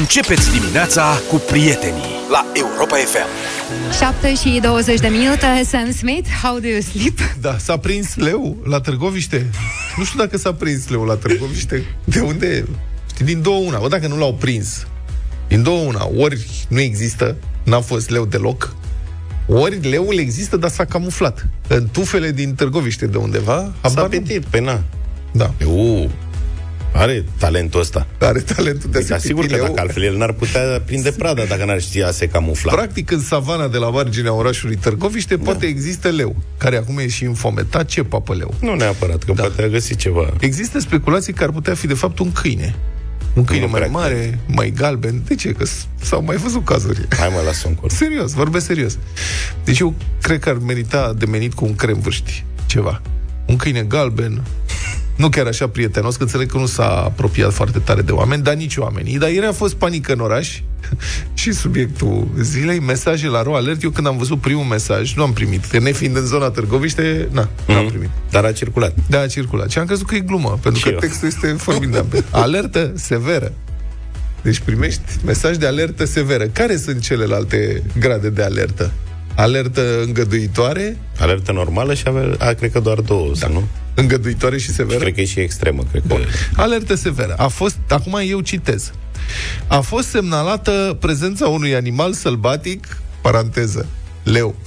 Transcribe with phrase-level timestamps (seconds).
[0.00, 3.26] Începeți dimineața cu prietenii la Europa FM.
[3.98, 7.18] 7 și 20 de minute, Sam Smith, How do you sleep?
[7.40, 9.46] Da, s-a prins leu la Târgoviște.
[9.96, 11.84] Nu știu dacă s-a prins leu la Târgoviște.
[12.04, 12.64] De unde?
[13.12, 13.78] Știi, din două una.
[13.78, 14.86] Bă, dacă nu l-au prins,
[15.48, 18.74] din două una, ori nu există, n-a fost leu deloc,
[19.48, 21.46] ori leul există, dar s-a camuflat.
[21.68, 23.56] În tufele din Târgoviște de undeva.
[23.56, 24.82] S-a habar nu- petit, pe na.
[25.32, 25.54] Da.
[25.60, 26.10] Eu,
[26.94, 28.06] are talentul ăsta.
[28.20, 29.68] Are talentul de a se Dar sigur piti că leu.
[29.68, 32.72] dacă altfel el n-ar putea prinde prada dacă n-ar ști a se camufla.
[32.72, 35.42] Practic, în savana de la marginea orașului Târgoviște da.
[35.44, 37.84] poate există leu, care acum e și înfometat.
[37.86, 38.54] Ce papă leu?
[38.60, 39.42] Nu neapărat, că Da.
[39.42, 40.30] poate a găsit ceva.
[40.40, 42.74] Există speculații că ar putea fi, de fapt, un câine.
[43.34, 45.22] Un câine Nu mai prea mare, mai galben.
[45.26, 45.52] De ce?
[45.52, 47.00] Că s- s-au mai văzut cazuri.
[47.18, 47.90] Hai mă, lasă un cor.
[47.90, 48.98] Serios, vorbesc serios.
[49.64, 52.44] Deci eu cred că ar merita demenit cu un crem vârști.
[52.66, 53.02] Ceva.
[53.46, 54.42] Un câine galben,
[55.16, 58.54] nu chiar așa prietenos, că înțeleg că nu s-a apropiat foarte tare de oameni, dar
[58.54, 59.18] nici oamenii.
[59.18, 60.60] Dar ieri a fost panică în oraș
[61.34, 63.82] și subiectul zilei, mesaje la ro alert.
[63.82, 65.64] Eu când am văzut primul mesaj, nu am primit.
[65.64, 68.10] Că nefiind în zona Târgoviște, na, nu am primit.
[68.30, 68.94] Dar a circulat.
[69.08, 69.70] Da, a circulat.
[69.70, 70.98] Și am crezut că e glumă, pentru Și că eu.
[70.98, 72.24] textul este formidabil.
[72.30, 73.52] Alertă severă.
[74.42, 76.44] Deci primești mesaj de alertă severă.
[76.44, 78.92] Care sunt celelalte grade de alertă?
[79.34, 83.48] Alertă îngăduitoare, Alertă normală și avea, a, cred că doar două, da.
[83.48, 83.68] nu?
[83.94, 84.98] îngăduitoare și severă.
[84.98, 86.08] Cred că e și extremă, cred că...
[86.08, 86.26] Bun.
[86.56, 87.34] Alertă severă.
[87.38, 88.92] A fost, acum eu citez.
[89.66, 93.86] A fost semnalată prezența unui animal sălbatic, paranteză,
[94.22, 94.54] leu.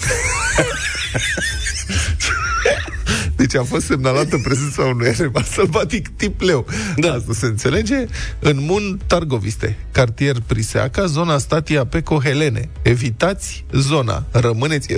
[3.46, 6.66] Deci a fost semnalată prezența unui animal sălbatic tip leu.
[6.96, 7.12] Da.
[7.14, 8.06] Asta se înțelege.
[8.40, 12.70] În Mun Targoviste, cartier Priseaca, zona Statia Peco Helene.
[12.82, 14.26] Evitați zona.
[14.32, 14.94] Rămâneți...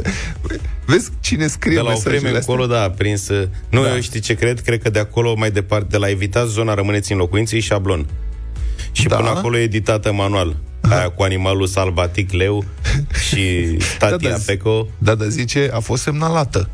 [0.85, 2.53] Vezi cine scrie De la o mesajele vreme astea?
[2.53, 3.27] încolo, da, a prins...
[3.29, 3.87] uh, Nu, Da.
[3.87, 3.93] da.
[3.95, 4.59] eu știi ce cred?
[4.59, 8.05] Cred că de acolo mai departe, de la evitați zona rămâneți în locuință, e șablon.
[8.91, 9.09] Și Da.
[9.09, 9.15] da.
[9.21, 10.55] până acolo e editată manual.
[10.89, 12.63] Aia cu animalul salvatic, leu
[13.29, 14.87] și statia Da, da, Peco.
[14.97, 16.69] Da, dar zice, a fost semnalată.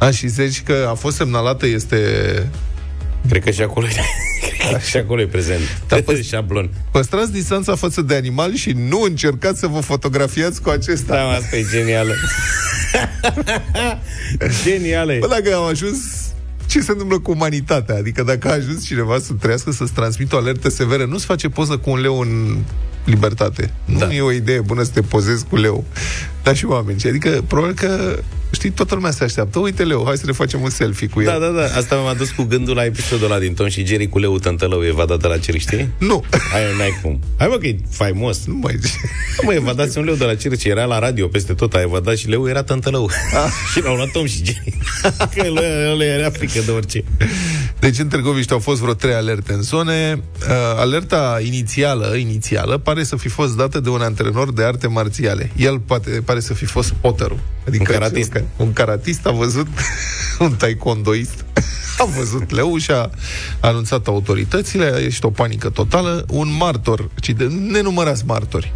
[0.00, 1.98] A, și zici că a fost semnalată este...
[3.28, 3.90] Cred că și acolo e,
[4.58, 5.60] cred că și acolo e prezent.
[5.88, 6.70] Da, Da, păi- șablon.
[6.90, 11.14] Păstrați distanța față de animal și nu încercați să vă fotografiați cu acesta.
[11.14, 12.12] Da, mă, asta e genială.
[14.64, 15.12] genială.
[15.12, 15.18] e.
[15.18, 15.98] Bă, dacă am ajuns
[16.66, 17.96] ce se întâmplă cu umanitatea?
[17.96, 21.76] Adică dacă a ajuns cineva să trăiască, să-ți transmită o alertă severă, nu-ți face poză
[21.76, 22.58] cu un leu în
[23.10, 23.72] libertate.
[23.98, 24.06] Da.
[24.06, 25.84] Nu e o idee bună să te pozezi cu leu.
[26.42, 27.00] Dar și oameni.
[27.06, 28.18] Adică, probabil că,
[28.50, 29.58] știi, toată lumea se așteaptă.
[29.58, 31.26] Uite, leu, hai să ne facem un selfie cu el.
[31.26, 31.62] Da, da, da.
[31.62, 34.84] Asta m-a dus cu gândul la episodul ăla din Tom și Jerry cu leu tântălău
[34.84, 35.88] evadat de la cer, știi?
[35.98, 36.24] Nu.
[36.54, 37.20] Aia n-ai cum.
[37.36, 38.44] Hai mă că e faimos.
[38.46, 38.94] Nu mai zice.
[39.36, 42.16] Da, Mă, evadați un leu de la Circe, era la radio peste tot, a evadat
[42.16, 43.10] și leu era tântălău.
[43.34, 43.50] Ah.
[43.72, 44.78] și l-au luat Tom și Jerry.
[45.34, 47.04] că lui, lui era frică de orice.
[47.78, 50.20] Deci în Târgoviște au fost vreo trei alerte în zone.
[50.40, 50.46] Uh,
[50.76, 55.50] alerta inițială, inițială pare să fi fost dată de un antrenor de arte marțiale.
[55.56, 57.38] El poate, pare să fi fost potterul.
[57.66, 58.32] Adică Un karatist.
[58.32, 59.66] cel care- Un karatist a văzut
[60.38, 61.44] un taekwondoist.
[61.98, 63.10] A văzut leu și a
[63.60, 66.24] anunțat autoritățile, a ieșit o panică totală.
[66.28, 68.72] Un martor, ci de nenumărați martori,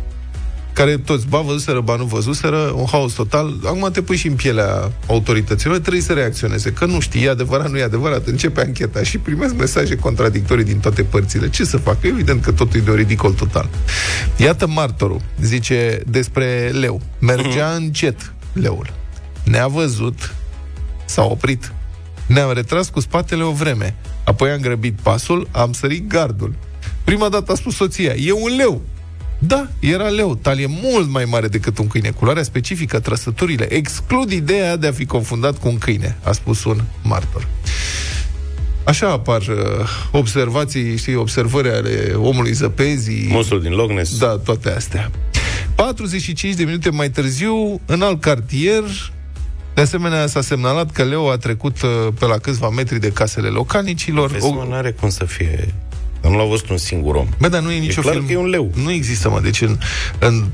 [0.74, 3.54] care toți, ba văzuseră, ba nu văzuseră, un haos total.
[3.64, 7.70] Acum te pui și în pielea autorităților, trebuie să reacționeze, că nu știi, e adevărat,
[7.70, 11.50] nu e adevărat, începe ancheta și primesc mesaje contradictorii din toate părțile.
[11.50, 11.96] Ce să fac?
[12.00, 13.68] Evident că totul e de un ridicol total.
[14.36, 17.00] Iată martorul, zice despre leu.
[17.18, 18.92] Mergea încet leul.
[19.44, 20.34] Ne-a văzut,
[21.04, 21.72] s-a oprit.
[22.26, 23.94] Ne-am retras cu spatele o vreme.
[24.24, 26.54] Apoi am grăbit pasul, am sărit gardul.
[27.04, 28.82] Prima dată a spus soția, e un leu.
[29.46, 32.10] Da, era leu, talie mult mai mare decât un câine.
[32.10, 36.80] Culoarea specifică, trăsăturile, exclud ideea de a fi confundat cu un câine, a spus un
[37.02, 37.48] martor.
[38.84, 43.28] Așa apar uh, observații, știi, observări ale omului zăpezii.
[43.30, 44.18] Monstrul din Loch Ness.
[44.18, 45.10] Da, toate astea.
[45.74, 48.82] 45 de minute mai târziu, în alt cartier,
[49.74, 53.48] de asemenea, s-a semnalat că Leo a trecut uh, pe la câțiva metri de casele
[53.48, 54.30] localnicilor.
[54.30, 55.74] Vezi, mă, n-are cum să fie...
[56.24, 57.26] Dar nu l-a văzut un singur om.
[57.38, 58.26] Bă, dar nu e nicio clar film.
[58.26, 58.70] că e un leu.
[58.82, 59.40] Nu există, mă.
[59.40, 59.78] Deci în,
[60.18, 60.44] în,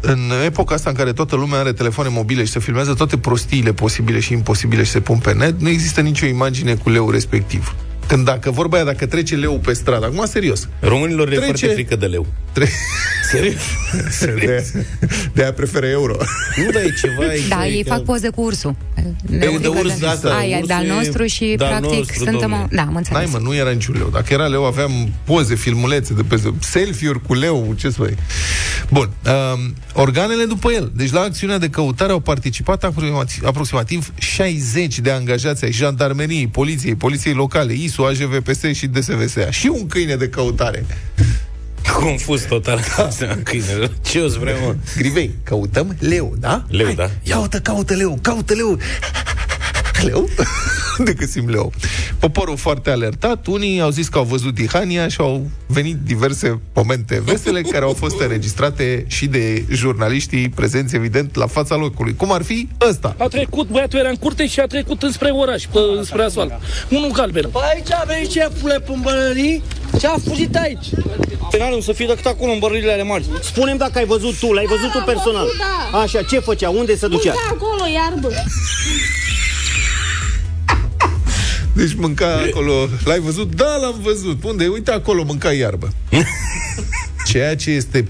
[0.00, 3.72] în epoca asta în care toată lumea are telefoane mobile și se filmează toate prostiile
[3.72, 7.74] posibile și imposibile și se pun pe net, nu există nicio imagine cu leu respectiv.
[8.12, 11.52] Când dacă vorba aia, dacă trece leu pe stradă, acum serios, Românilor le e Trece-
[11.52, 12.26] foarte frică de leu.
[12.52, 12.68] tre-
[13.30, 14.70] Serios?
[14.70, 14.84] de,
[15.34, 16.16] de aia preferă euro.
[16.56, 17.34] nu, dar e ceva...
[17.34, 18.76] e- Da, e ei ca- fac poze cu ursul.
[19.38, 22.38] Păi, de urs, da, asta, Aia, ursul de-al e nostru și, de-al practic, nostru, suntem...
[22.38, 22.62] domnule.
[22.62, 22.74] O...
[22.74, 23.18] Da, am înțeles.
[23.22, 24.08] N-ai, mă, nu era niciun leu.
[24.12, 28.16] Dacă era leu, aveam poze, filmulețe de pe selfie-uri cu leu, ce să mai...
[28.90, 29.10] Bun.
[29.26, 30.92] Um, organele după el.
[30.96, 36.94] Deci la acțiunea de căutare au participat aproximativ, aproximativ 60 de angajați ai jandarmeriei, poliției,
[36.94, 37.72] poliției locale,
[38.10, 39.50] ISU, AJVPS și DSVSA.
[39.50, 40.84] Și un câine de căutare.
[41.92, 42.80] Confuz total.
[43.44, 43.90] Câinele.
[44.02, 44.74] Ce o să vreau, mă?
[44.96, 46.64] Grivei, căutăm leu, da?
[46.68, 47.10] Leu, Hai, da.
[47.28, 48.78] Caută, caută leu, caută leu.
[50.02, 50.28] Leu?
[51.04, 51.72] De găsim leu.
[52.18, 57.22] Poporul foarte alertat, unii au zis că au văzut Tihania și au venit diverse momente
[57.24, 62.14] vesele care au fost înregistrate și de jurnaliștii prezenți, evident, la fața locului.
[62.16, 63.14] Cum ar fi ăsta.
[63.18, 66.52] A trecut, băiatul era în curte și a trecut înspre oraș, pe, înspre asfalt.
[66.88, 67.48] Unul galben.
[67.52, 69.62] Păi aici a venit șefule pâmbărării
[69.98, 70.86] ce a fugit aici.
[71.50, 73.24] Penalul să fie decât acolo în bărările ale mari.
[73.42, 75.46] Spune-mi dacă ai văzut tu, l-ai văzut tu personal.
[75.92, 75.98] da.
[75.98, 76.68] Așa, ce făcea?
[76.70, 77.32] Unde se ducea?
[77.32, 78.28] Da, acolo, iarbă.
[81.72, 83.54] Deci mânca acolo, l-ai văzut?
[83.54, 84.44] Da, l-am văzut.
[84.44, 84.66] Unde?
[84.66, 85.88] Uite acolo, mânca iarbă.
[87.30, 88.08] Ceea ce este,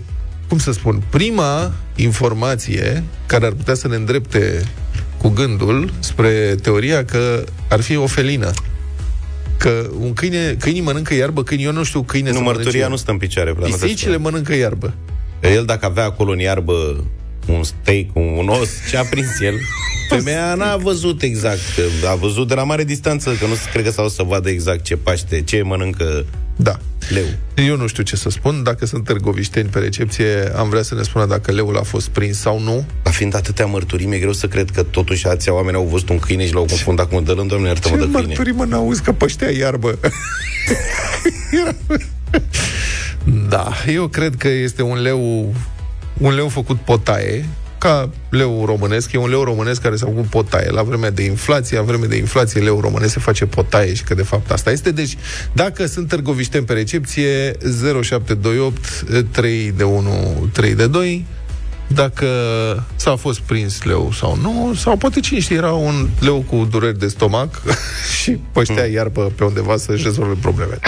[0.49, 4.62] cum să spun, prima informație care ar putea să ne îndrepte
[5.19, 8.50] cu gândul spre teoria că ar fi o felină.
[9.56, 12.81] Că un câine, câinii mănâncă iarbă, câinii, eu nu știu câine Nu, să mănânce mărturia
[12.81, 12.94] iarbă.
[12.94, 13.53] nu stă în picioare.
[13.53, 14.94] Plan, Pisicile mănâncă iarbă.
[15.43, 17.05] El dacă avea acolo în iarbă
[17.46, 19.54] un steak, un os, ce a prins el,
[20.08, 21.60] femeia n-a văzut exact.
[22.00, 24.82] că A văzut de la mare distanță, că nu cred că s-au să vadă exact
[24.84, 26.24] ce paște, ce mănâncă
[26.56, 26.78] Da.
[27.08, 27.24] leu.
[27.66, 28.62] Eu nu știu ce să spun.
[28.62, 32.38] Dacă sunt târgovișteni pe recepție, am vrea să ne spună dacă leul a fost prins
[32.38, 32.84] sau nu.
[33.02, 36.18] Dar fiind atâtea mărturii, mi-e greu să cred că totuși ația oameni au văzut un
[36.18, 38.26] câine și l-au confundat cu un dălân, doamne, Ce iartă-mă de câine.
[38.26, 39.98] mărturii, mă, n-auzi că păștea iarbă?
[43.48, 45.54] da, eu cred că este un leu
[46.19, 47.49] un leu făcut potaie,
[47.79, 50.70] ca leu românesc, e un leu românesc care s-a făcut potaie.
[50.70, 54.14] La vremea de inflație, la vremea de inflație, leu românesc se face potaie și că
[54.14, 54.91] de fapt asta este.
[54.91, 55.17] Deci,
[55.53, 57.53] dacă sunt târgovișteni pe recepție,
[58.03, 61.25] 0728 3 de 1 3 de 2,
[61.87, 62.26] dacă
[62.97, 66.99] s-a fost prins leu sau nu, sau poate cine știe, era un leu cu dureri
[66.99, 67.62] de stomac
[68.20, 70.79] și păștea iarbă pe undeva să-și rezolve problemele.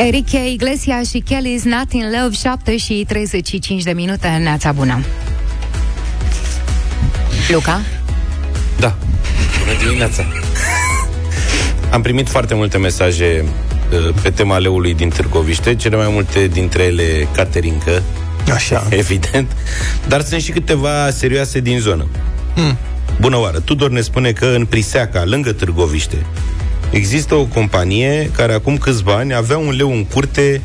[0.00, 5.04] Enrique Iglesias și Kelly's Not in Love 7 și 35 de minute în Neața Bună.
[7.48, 7.80] Luca?
[8.78, 8.96] Da.
[9.58, 10.24] Bună dimineața.
[11.90, 16.82] Am primit foarte multe mesaje uh, pe tema leului din Târgoviște, cele mai multe dintre
[16.82, 18.02] ele caterincă,
[18.54, 18.86] Așa.
[19.02, 19.56] evident,
[20.08, 22.06] dar sunt și câteva serioase din zonă.
[22.54, 22.76] Hmm.
[23.20, 23.60] Bună oară!
[23.60, 26.26] Tudor ne spune că în Priseaca, lângă Târgoviște,
[26.90, 30.62] există o companie care acum câțiva ani avea un leu în curte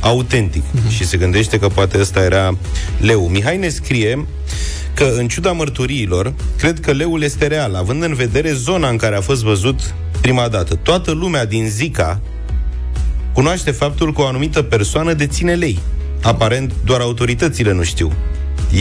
[0.00, 0.90] autentic Mhm.
[0.90, 2.58] și se gândește că poate ăsta era
[3.00, 3.28] leu.
[3.28, 4.26] Mihai ne scrie
[4.94, 9.16] că, în ciuda mărturiilor, cred că leul este real, având în vedere zona în care
[9.16, 10.74] a fost văzut prima dată.
[10.74, 12.20] Toată lumea din Zica
[13.32, 15.78] cunoaște faptul că o anumită persoană deține lei.
[16.22, 18.12] Aparent, doar autoritățile nu știu.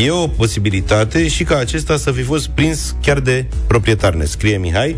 [0.03, 4.57] E o posibilitate și ca acesta să fi fost prins chiar de proprietar, ne scrie
[4.57, 4.95] Mihai.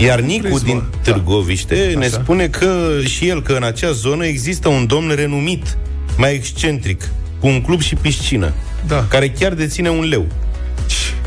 [0.00, 0.66] Iar Nicu Prins, mă.
[0.66, 1.12] din Da.
[1.12, 2.20] Târgoviște ne Așa.
[2.22, 5.76] spune că și el că în acea zonă există un domn renumit,
[6.16, 7.08] mai excentric,
[7.40, 8.52] cu un club și piscină,
[8.86, 9.06] Da.
[9.08, 10.26] care chiar deține un leu.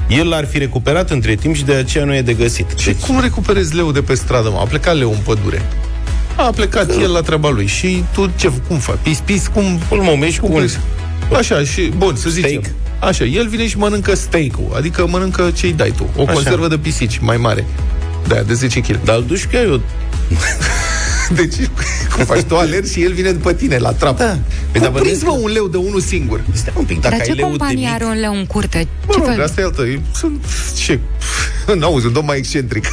[0.10, 2.66] El l-ar fi recuperat între timp și de aceea nu e de găsit.
[2.78, 4.58] Și cum recuperezi leu de pe stradă, mă?
[4.60, 5.62] A plecat leu în pădure.
[6.36, 7.68] A plecat el la treaba lui.
[7.68, 8.98] Și tu ce, cum faci?
[9.04, 9.64] Pis, pis, cum...
[9.90, 10.80] Îl momești cu cum un crezi?
[11.38, 12.50] Așa, și, bun, să zicem.
[12.50, 12.76] Steak.
[13.00, 16.10] Așa, el vine și mănâncă steak-ul, adică mănâncă ce-i dai tu.
[16.16, 16.32] O Așa.
[16.34, 17.66] conservă de pisici mai mare.
[18.34, 19.00] De de 10 kg.
[19.04, 19.82] Dar îl duci că eu...
[21.36, 21.54] Deci,
[22.16, 22.42] cum faci?
[22.42, 24.18] Tu alergi și el vine după tine, la trap.
[24.18, 24.38] Da.
[24.72, 26.42] Păi, dar Cum prinzi, bănuiesc mă, un leu de unul singur?
[26.54, 27.94] Stai un pic, dacă Dar ai ce leul de companie mic...
[27.94, 28.88] are un leu în curte?
[29.08, 29.44] Mă Ce rog, fel?
[29.44, 29.82] asta e altă.
[29.82, 30.46] Eu Sunt,
[30.76, 31.00] ce?
[31.80, 32.86] N-auzi, un domn mai excentric.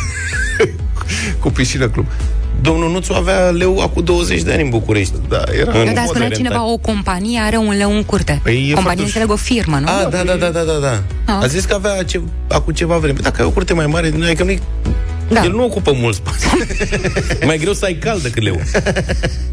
[1.40, 2.06] cu piscină club.
[2.60, 5.14] Domnul Nuțu avea leu acum 20 de ani în București.
[5.28, 5.72] Da, era...
[5.72, 6.72] În Nu, dar mod spunea de cineva, rentat.
[6.72, 8.40] o companie are un leu în curte.
[8.42, 9.86] Păi e companie, foarte- înțeleg, o firmă, nu?
[9.88, 11.02] A, da, da, da, da, da, da.
[11.24, 11.42] Ah.
[11.42, 13.12] A zis că avea ce, acum ceva vreme.
[13.12, 14.58] Păi Dacă ai o curte mai mare, nu, că nu
[15.28, 15.42] Da.
[15.44, 16.48] El nu ocupă mult spațiu.
[17.46, 18.60] mai greu să ai cald decât leu.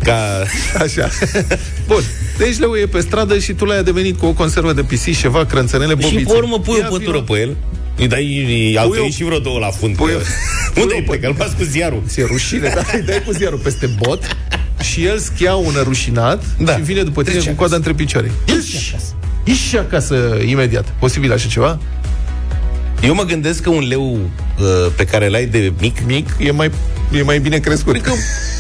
[0.04, 0.44] Ca...
[0.80, 1.10] Așa.
[1.88, 2.02] Bun.
[2.38, 5.46] Deci leu e pe stradă și tu l-ai devenit cu o conservă de pisici, ceva,
[5.46, 6.20] crânțănele, bobițe.
[6.20, 7.34] Și pe urmă pui Ia o pătură vino.
[7.34, 7.56] pe el.
[7.98, 9.96] Îi dai, al Pui o- tăi și vreo două la fund.
[9.96, 10.26] Pui pe o- el.
[10.74, 11.28] pui Unde o e plecă?
[11.28, 12.04] Îl bați cu ziarul.
[12.08, 12.82] Ți-e rușine, da?
[12.94, 14.38] Îi dai cu ziarul peste bot
[14.82, 16.76] și el schia un rușinat Da.
[16.76, 18.32] și vine după tine Trece cu coada între picioare.
[18.48, 18.96] Ieși!
[19.44, 20.86] Ieși acasă imediat.
[21.00, 21.80] Posibil așa ceva?
[23.06, 26.72] Eu mă gândesc că un leu uh, pe care l-ai de mic, Mic e mai,
[27.14, 27.92] e mai bine crescut.
[27.92, 28.12] cred că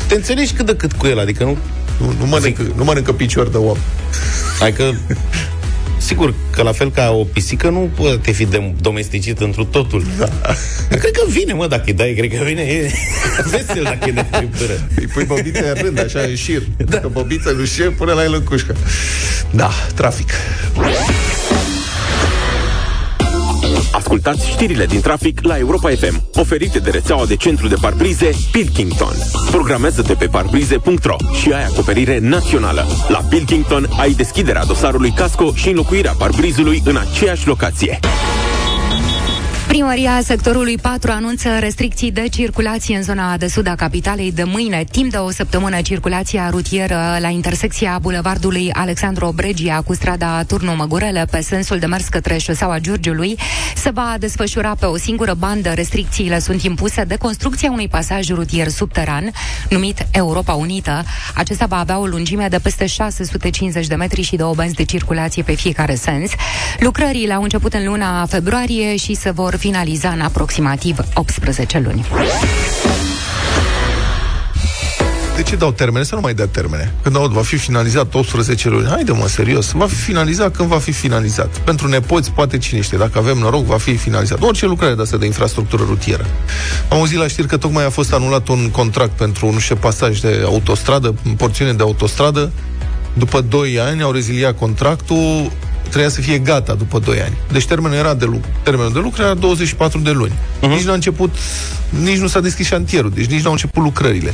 [0.08, 1.58] te înțelegi cât de cât cu el, adică nu...
[2.00, 3.78] Nu, nu, mănâncă, nu mănâncă picior de om.
[4.62, 4.96] Adică,
[5.98, 10.04] sigur că la fel ca o pisică nu poate fi de- domesticit întru totul.
[10.18, 10.30] Da.
[10.90, 12.92] Cred că vine, mă, dacă îi dai, cred că vine e
[13.52, 14.88] vesel dacă e de friptură.
[14.96, 16.62] Îi pui bobițe în rând, așa, în șir.
[16.78, 16.84] Da.
[16.86, 18.76] Dacă bobiță nu șer, pune la el în cușcă.
[19.52, 20.30] Da, trafic.
[23.96, 29.16] Ascultați știrile din trafic la Europa FM, oferite de rețeaua de centru de parbrize Pilkington.
[29.52, 32.86] Programează-te pe parbrize.ro și ai acoperire națională.
[33.08, 38.00] La Pilkington ai deschiderea dosarului casco și înlocuirea parbrizului în aceeași locație.
[39.68, 44.84] Primăria sectorului 4 anunță restricții de circulație în zona de sud a capitalei de mâine.
[44.92, 51.28] Timp de o săptămână, circulația rutieră la intersecția bulevardului Alexandru Obregia cu strada Turnu Măgurele
[51.32, 53.38] pe sensul de mers către șoseaua Giurgiului
[53.76, 55.70] se va desfășura pe o singură bandă.
[55.74, 59.32] Restricțiile sunt impuse de construcția unui pasaj rutier subteran
[59.70, 61.04] numit Europa Unită.
[61.36, 65.44] Acesta va avea o lungime de peste 650 de metri și două benzi de circulație
[65.44, 66.32] pe fiecare sens.
[66.80, 72.06] Lucrările au început în luna februarie și se vor finaliza în aproximativ 18 luni.
[75.36, 76.04] De ce dau termene?
[76.04, 76.94] Să nu mai dea termene.
[77.02, 78.88] Când aud, va fi finalizat 18 luni.
[78.88, 79.72] Haide mă, serios.
[79.72, 81.58] Va fi finalizat când va fi finalizat.
[81.58, 82.98] Pentru nepoți, poate cine știe.
[82.98, 84.42] Dacă avem noroc, va fi finalizat.
[84.42, 86.26] Orice lucrare de asta de infrastructură rutieră.
[86.90, 90.20] Am auzit la știri că tocmai a fost anulat un contract pentru, nu știu, pasaj
[90.20, 92.52] de autostradă, porțiune de autostradă.
[93.14, 95.52] După 2 ani au reziliat contractul,
[95.90, 97.38] trebuia să fie gata după 2 ani.
[97.52, 98.50] Deci termenul era de lucru.
[98.64, 100.32] Termenul de lucru era 24 de luni.
[100.32, 100.68] Uh-huh.
[100.70, 101.36] Nici nu a început,
[102.04, 104.34] nici nu s-a deschis șantierul, deci nici nu au început lucrările.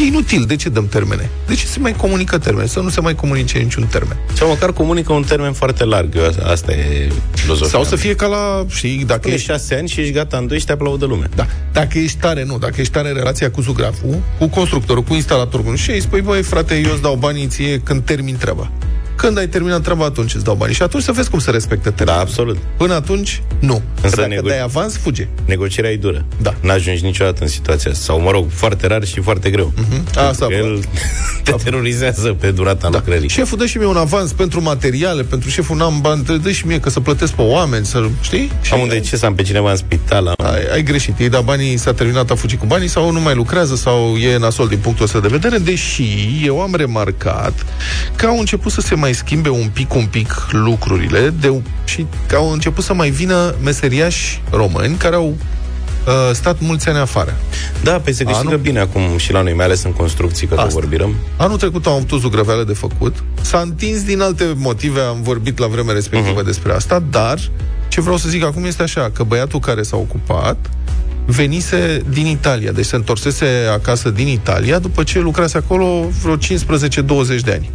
[0.00, 1.30] E inutil, de ce dăm termene?
[1.46, 2.66] De ce se mai comunică termene?
[2.66, 4.16] Să nu se mai comunice niciun termen.
[4.32, 6.16] Sau măcar comunică un termen foarte larg.
[6.16, 7.68] Eu, asta- asta e filozofia.
[7.68, 10.46] Sau să fie ca la, știi, dacă Până ești, șase ani și ești gata în
[10.46, 11.28] doi și te aplaudă lumea.
[11.34, 15.14] da, dacă ești tare, nu, dacă ești tare în relația cu zugraful, cu constructorul, cu
[15.14, 18.70] instalatorul, și îi spui, băi, frate, eu îți dau banii ție când termin treaba.
[19.16, 20.74] Când ai terminat treaba, atunci îți dau banii.
[20.74, 22.20] Și atunci să vezi cum se respectă Da, termenul.
[22.20, 22.56] absolut.
[22.76, 23.82] Până atunci, nu.
[24.02, 25.28] Însă Că dacă nego- dai avans, fuge.
[25.44, 26.24] Negocierea e dură.
[26.42, 26.54] Da.
[26.60, 28.02] N-ajungi niciodată în situația asta.
[28.04, 29.72] Sau, mă rog, foarte rar și foarte greu.
[29.76, 30.18] Mhm.
[30.28, 30.66] Asta, Că bă.
[30.66, 30.84] el
[31.44, 32.98] te terorizează pe durata da.
[32.98, 33.28] lucrării.
[33.28, 36.66] Șeful, dă și mie un avans pentru materiale, pentru șeful n-am bani, dă- dă și
[36.66, 38.50] mie că să plătesc pe oameni, să, știi?
[38.62, 40.26] Și Am unde ce să am pe cineva în spital.
[40.26, 40.34] Am...
[40.46, 41.18] ai, ai greșit.
[41.18, 44.36] Ei da banii, s-a terminat, a fugit cu banii sau nu mai lucrează sau e
[44.38, 46.04] nasol din punctul ăsta de vedere, deși
[46.44, 47.52] eu am remarcat
[48.16, 51.54] că au început să se mai schimbe un pic, un pic lucrurile de,
[51.84, 56.98] și că au început să mai vină meseriași români care au uh, stat mulți ani
[56.98, 57.36] afară.
[57.82, 60.54] Da, pe se câștigă Anul- bine acum și la noi, mai ales în construcții, că
[60.54, 60.80] tot Asta.
[60.80, 61.14] vorbim.
[61.36, 63.16] Anul trecut am avut o zugrăveală de făcut.
[63.40, 66.46] S-a întins din alte motive, am vorbit la vremea respectivă uh-huh.
[66.46, 67.38] despre asta, dar
[67.88, 70.56] ce vreau să zic acum este așa, că băiatul care s-a ocupat
[71.26, 76.40] venise din Italia, deci se întorsese acasă din Italia după ce lucrase acolo vreo 15-20
[77.44, 77.70] de ani.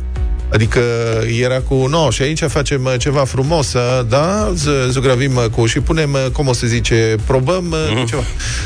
[0.53, 0.79] Adică
[1.41, 5.65] era cu, no, și aici facem uh, ceva frumos, uh, da, Z- zugravim uh, cu,
[5.65, 8.23] și punem, uh, cum o să zice, probăm uh, cu ceva.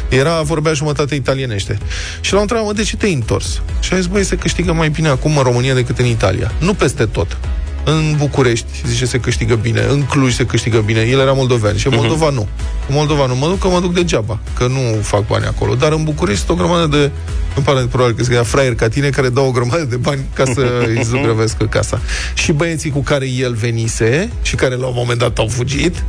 [0.09, 1.77] Era, vorbea jumătate italienește.
[2.21, 3.61] Și l-am întrebat, mă, de ce te-ai întors?
[3.79, 6.51] Și a zis, băi, se câștigă mai bine acum în România decât în Italia.
[6.59, 7.37] Nu peste tot.
[7.85, 9.85] În București, zice, se câștigă bine.
[9.89, 11.01] În Cluj se câștigă bine.
[11.01, 11.75] El era moldovean.
[11.75, 12.47] Și în Moldova nu.
[12.87, 13.35] În Moldova nu.
[13.35, 14.39] Mă duc că mă duc degeaba.
[14.57, 15.75] Că nu fac bani acolo.
[15.75, 17.11] Dar în București sunt o grămadă de...
[17.55, 20.43] Îmi pare probabil că scria fraier ca tine care dau o grămadă de bani ca
[20.45, 20.61] să
[20.95, 22.01] îi zugrăvesc casa.
[22.33, 26.03] Și băieții cu care el venise și care la un moment dat au fugit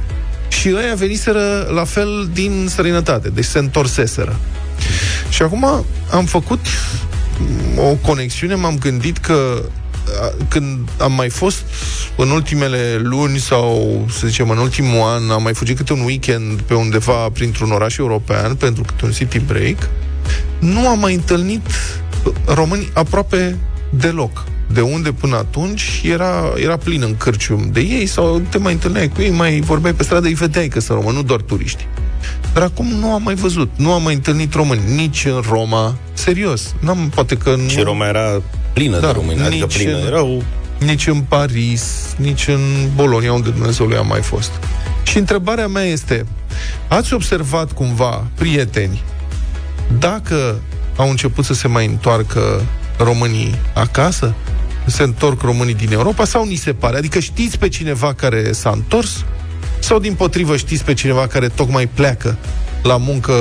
[0.49, 3.29] și ăia veniseră la fel din străinătate.
[3.29, 4.37] Deci se întorseseră.
[5.29, 6.67] Și acum am făcut
[7.39, 9.84] mm, o conexiune, m-am gândit că a,
[10.49, 11.63] când am mai fost
[12.17, 16.61] în ultimele luni sau, să zicem, în ultimul an, am mai fugit câte un weekend
[16.61, 19.89] pe undeva printr-un oraș european pentru câte un city break,
[20.59, 21.67] nu am mai întâlnit
[22.47, 23.59] români aproape
[23.91, 24.45] deloc.
[24.73, 29.09] De unde până atunci era, era plin în cârcium de ei sau te mai întâlneai
[29.09, 31.87] cu ei, mai vorbeai pe stradă, îi vedeai că sunt români, nu doar turiști.
[32.53, 35.95] Dar acum nu am mai văzut, nu am mai întâlnit români, nici în Roma.
[36.13, 37.69] Serios, n-am, poate că nu...
[37.69, 38.43] Și Roma era
[38.75, 39.97] plină Da, de români, adică nici plină.
[39.99, 40.43] în- Erau
[40.79, 42.61] nici în Paris, nici în
[42.95, 44.51] Bolonia, unde Dumnezeu am mai fost.
[45.03, 46.27] Și întrebarea mea este,
[46.89, 49.03] ați observat cumva, prieteni,
[49.99, 50.61] dacă
[50.97, 52.63] au început să se mai întoarcă
[52.99, 54.35] românii acasă?
[54.87, 56.97] Se întorc românii din Europa sau ni se pare?
[56.97, 59.25] Adică știți pe cineva care s-a întors?
[59.79, 62.37] Sau din potrivă știți pe cineva care tocmai pleacă
[62.85, 63.33] la muncă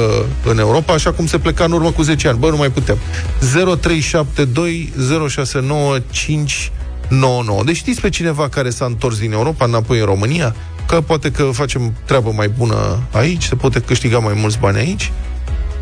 [0.43, 2.37] în Europa, așa cum se pleca în urmă cu 10 ani.
[2.37, 2.97] Bă, nu mai putem.
[3.39, 4.93] 0372
[5.29, 7.63] 069 599.
[7.63, 10.55] Deci știți pe cineva care s-a întors din Europa înapoi în România?
[10.87, 15.11] Că poate că facem treabă mai bună aici, se poate câștiga mai mulți bani aici?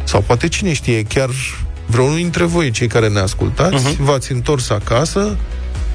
[0.04, 1.30] Sau poate cine știe, chiar
[1.86, 3.98] vreunul dintre voi, cei care ne ascultați, uh-huh.
[3.98, 5.38] v-ați întors acasă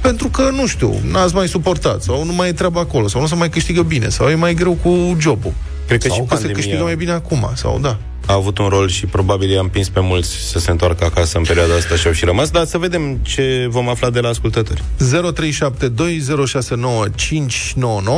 [0.00, 3.26] pentru că, nu știu, n-ați mai suportat sau nu mai e treaba acolo, sau nu
[3.26, 5.52] se mai câștigă bine, sau e mai greu cu jobul.
[5.86, 7.96] Cred că sau și că se pandemia- câștigă mai bine acum, sau da.
[8.26, 11.44] a avut un rol și probabil i-a împins pe mulți să se întoarcă acasă în
[11.44, 14.82] perioada asta și au și rămas, dar să vedem ce vom afla de la ascultători.
[14.98, 15.04] 0372069599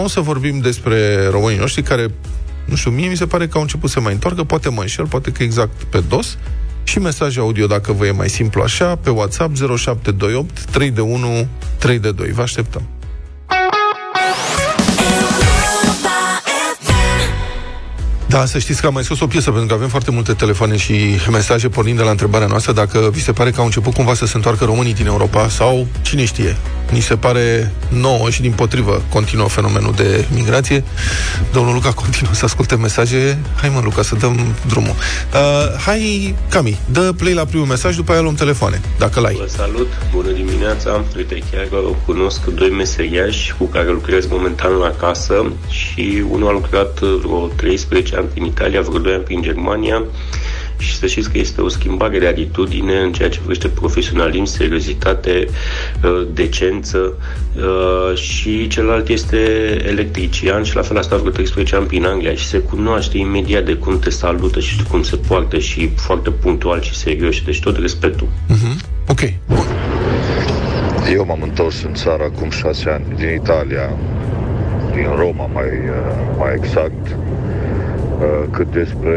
[0.08, 2.06] să vorbim despre românii noștri care
[2.64, 5.06] Nu știu, mie mi se pare că au început să mai întoarcă, poate mă înșel,
[5.06, 6.36] poate că exact pe dos.
[6.84, 11.46] Și mesaj audio, dacă vă e mai simplu așa, pe WhatsApp 0728 3 de 1
[11.78, 12.30] 3 de 2.
[12.32, 12.82] Vă așteptăm.
[18.38, 20.76] Da, să știți că am mai scos o piesă, pentru că avem foarte multe telefoane
[20.76, 20.94] și
[21.30, 24.26] mesaje pornind de la întrebarea noastră dacă vi se pare că au început cumva să
[24.26, 26.56] se întoarcă românii din Europa sau cine știe.
[26.92, 30.84] Ni se pare nouă și din potrivă continuă fenomenul de migrație.
[31.52, 33.38] Domnul Luca continuă să asculte mesaje.
[33.60, 34.94] Hai mă, Luca, să dăm drumul.
[35.34, 39.36] Uh, hai, Cami, dă play la primul mesaj, după aia luăm telefoane, dacă l-ai.
[39.38, 41.04] Vă salut, bună dimineața.
[41.16, 41.68] Uite, chiar
[42.06, 48.16] cunosc doi meseriași cu care lucrez momentan la casă și unul a lucrat vreo 13
[48.16, 50.04] ani prin Italia, vreo 2 ani prin Germania
[50.78, 55.46] și să știți că este o schimbare de atitudine în ceea ce privește profesionalism, seriozitate,
[56.04, 57.14] uh, decență
[57.56, 59.36] uh, și celălalt este
[59.86, 63.64] electrician și la fel a stat vreo 13 ani prin Anglia și se cunoaște imediat
[63.64, 67.78] de cum te salută și cum se poartă și foarte punctual și serios, deci tot
[67.78, 68.28] respectul.
[68.28, 68.86] Uh-huh.
[69.06, 69.66] Ok, bun.
[71.12, 73.90] Eu m-am întors în țară acum șase ani, din Italia,
[74.92, 77.16] din Roma mai, uh, mai exact.
[78.18, 79.16] Uh, Cât despre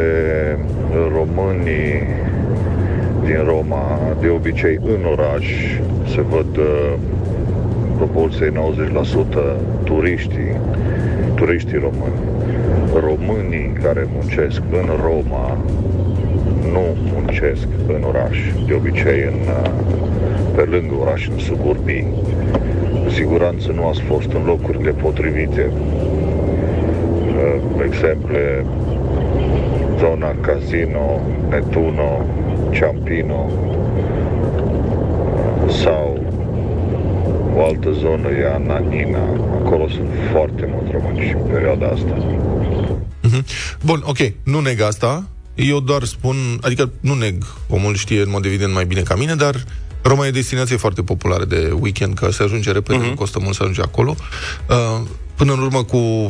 [1.13, 2.03] românii
[3.25, 5.45] din Roma, de obicei în oraș
[6.07, 6.93] se văd uh,
[7.83, 8.53] în proporție 90%
[9.83, 10.59] turiștii,
[11.35, 12.19] turiștii români.
[12.93, 15.57] Românii care muncesc în Roma
[16.71, 19.69] nu muncesc în oraș, de obicei în, uh,
[20.55, 22.07] pe lângă oraș, în suburbii.
[23.03, 25.69] Cu siguranță nu ați fost în locurile potrivite.
[25.69, 28.65] Uh, Exemple,
[29.99, 32.25] zona Casino, Netuno,
[32.73, 33.51] Ciampino
[35.83, 36.23] sau
[37.55, 39.23] o altă zonă e Ananina.
[39.63, 42.15] Acolo sunt foarte mulți români și în perioada asta.
[43.21, 43.45] Mhm.
[43.85, 45.27] Bun, ok, nu neg asta.
[45.55, 49.35] Eu doar spun, adică nu neg, omul știe în mod evident mai bine ca mine,
[49.35, 49.55] dar
[50.01, 53.09] Roma e o destinație foarte populară de weekend, că se ajunge repede, uh-huh.
[53.09, 54.15] nu costă mult să ajunge acolo.
[54.69, 55.01] Uh,
[55.35, 56.27] până în urmă cu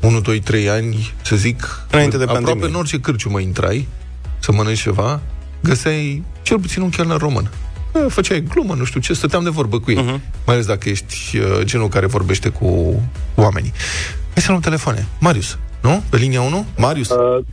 [0.00, 2.68] 1, 2, 3 ani, să zic, Înainte de aproape pandemie.
[2.68, 3.88] în orice cârciumă intrai
[4.38, 5.20] să mănânci ceva,
[5.62, 7.50] găseai cel puțin un chelner român.
[7.92, 9.96] Uh, Făceai glumă, nu știu ce, stăteam de vorbă cu ei.
[9.96, 10.20] Uh-huh.
[10.46, 13.00] Mai ales dacă ești uh, genul care vorbește cu
[13.34, 13.72] oamenii.
[14.32, 15.06] Hai să luăm telefoane.
[15.20, 16.02] Marius, nu?
[16.10, 16.66] Pe linia 1?
[16.76, 17.08] Marius?
[17.10, 17.44] Uh,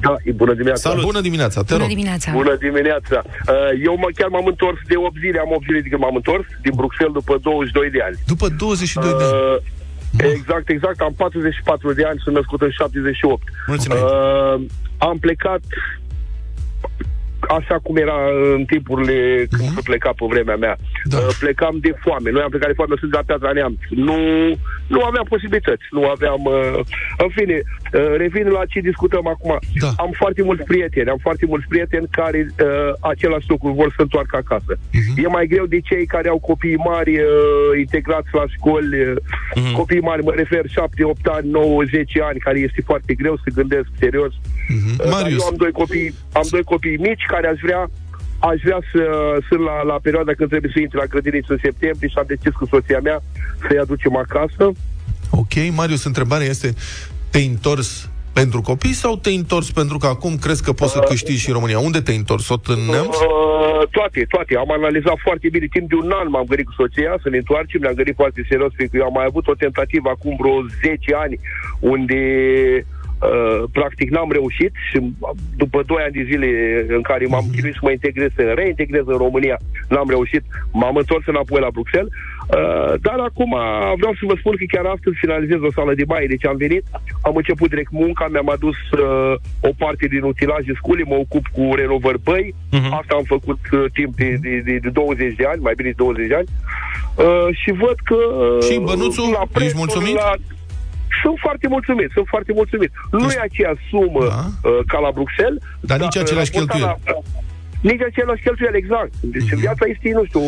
[0.00, 0.88] da, e bună dimineața.
[0.88, 1.04] Salut.
[1.04, 1.88] Bună dimineața, te Bună rog.
[1.88, 2.32] dimineața!
[2.32, 3.22] Bună dimineața.
[3.26, 6.14] Uh, eu mă, chiar m-am întors de 8 zile, am 8 zile de când m-am
[6.14, 8.16] întors, din Bruxelles după 22 de ani.
[8.26, 9.32] După 22 de ani.
[9.32, 9.56] Uh,
[10.18, 13.42] exact, exact, am 44 de ani, sunt născut în 78.
[13.66, 14.02] Mulțumim.
[14.02, 14.64] Uh,
[14.98, 15.60] am plecat
[17.48, 18.18] așa cum era
[18.54, 20.76] în timpurile când se pleca pe vremea mea.
[21.04, 21.16] Da.
[21.16, 22.30] Uh, plecam de foame.
[22.30, 23.78] Noi am plecat de foame, sunt de la Piatra Neamț.
[23.90, 24.18] Nu,
[24.86, 25.82] nu aveam posibilități.
[25.90, 26.40] Nu aveam...
[26.44, 26.80] Uh,
[27.18, 27.56] în fine,
[27.92, 29.58] uh, revin la ce discutăm acum.
[29.80, 29.90] Da.
[29.96, 31.08] Am foarte mulți prieteni.
[31.08, 32.66] Am foarte mulți prieteni care uh,
[33.00, 34.78] același lucru vor să întoarcă acasă.
[34.92, 35.24] Mhm.
[35.24, 39.00] E mai greu de cei care au copii mari uh, integrați la școli.
[39.00, 39.14] Uh,
[39.54, 39.72] Mhm.
[39.72, 43.50] Copii mari, mă refer 7, 8 ani, 9, 10 ani, care este foarte greu să
[43.54, 44.32] gândesc serios.
[44.68, 44.90] Mhm.
[44.90, 47.90] Uh, dar Marius, Eu am doi copii, am doi copii mici care aș vrea
[48.38, 49.02] aș vrea să
[49.48, 52.52] sunt la, la perioada când trebuie să intre la grădiniță în septembrie și am decis
[52.52, 53.22] cu soția mea
[53.68, 54.72] să-i aducem acasă.
[55.30, 56.74] ok, Marius, întrebarea este,
[57.30, 61.44] te-ai întors pentru copii sau te-ai întors pentru că acum crezi că poți să câștigi
[61.44, 61.78] și România?
[61.78, 62.46] Unde te-ai întors?
[62.46, 63.16] Tot în neamț?
[63.16, 64.56] Uh, toate, toate.
[64.56, 65.66] Am analizat foarte bine.
[65.70, 67.80] Timp de un an m-am gândit cu soția să ne întoarcem.
[67.80, 71.14] Ne-am gândit foarte serios, pentru că eu am mai avut o tentativă acum vreo 10
[71.24, 71.36] ani,
[71.78, 72.20] unde
[72.80, 72.95] Uh,
[73.72, 76.48] practic n-am reușit și uh, după 2 ani de zile
[76.88, 79.56] în care m-am chinuit să mă integrez, să reintegrez în România,
[79.88, 83.50] n-am reușit, m-am întors înapoi la Bruxelles, uh, dar acum
[84.00, 86.84] vreau să vă spun că chiar astăzi finalizez o sală de baie, deci am venit,
[87.22, 91.74] am început direct munca, mi-am adus uh, o parte din utilaje scule, mă ocup cu
[91.74, 92.92] renovări băi, Mhm.
[92.92, 95.94] asta am făcut uh, timp de, de, de, de 20 de ani, mai bine de
[95.96, 96.48] 20 de ani,
[97.16, 98.14] uh, și văd că...
[98.14, 100.14] uh, Și bănuțul, la ești prețul, mulțumit?
[100.14, 100.32] La,
[101.22, 102.90] sunt foarte mulțumit, sunt foarte mulțumit.
[103.10, 104.44] Nu e aceeași sumă Da.
[104.68, 105.62] uh, ca la Bruxelles.
[105.80, 107.00] Dar nici aceleași raportat cheltuieli.
[107.06, 109.12] La, nici același cheltuieli, exact.
[109.34, 109.60] Deci Mhm.
[109.60, 110.40] viața este, nu știu,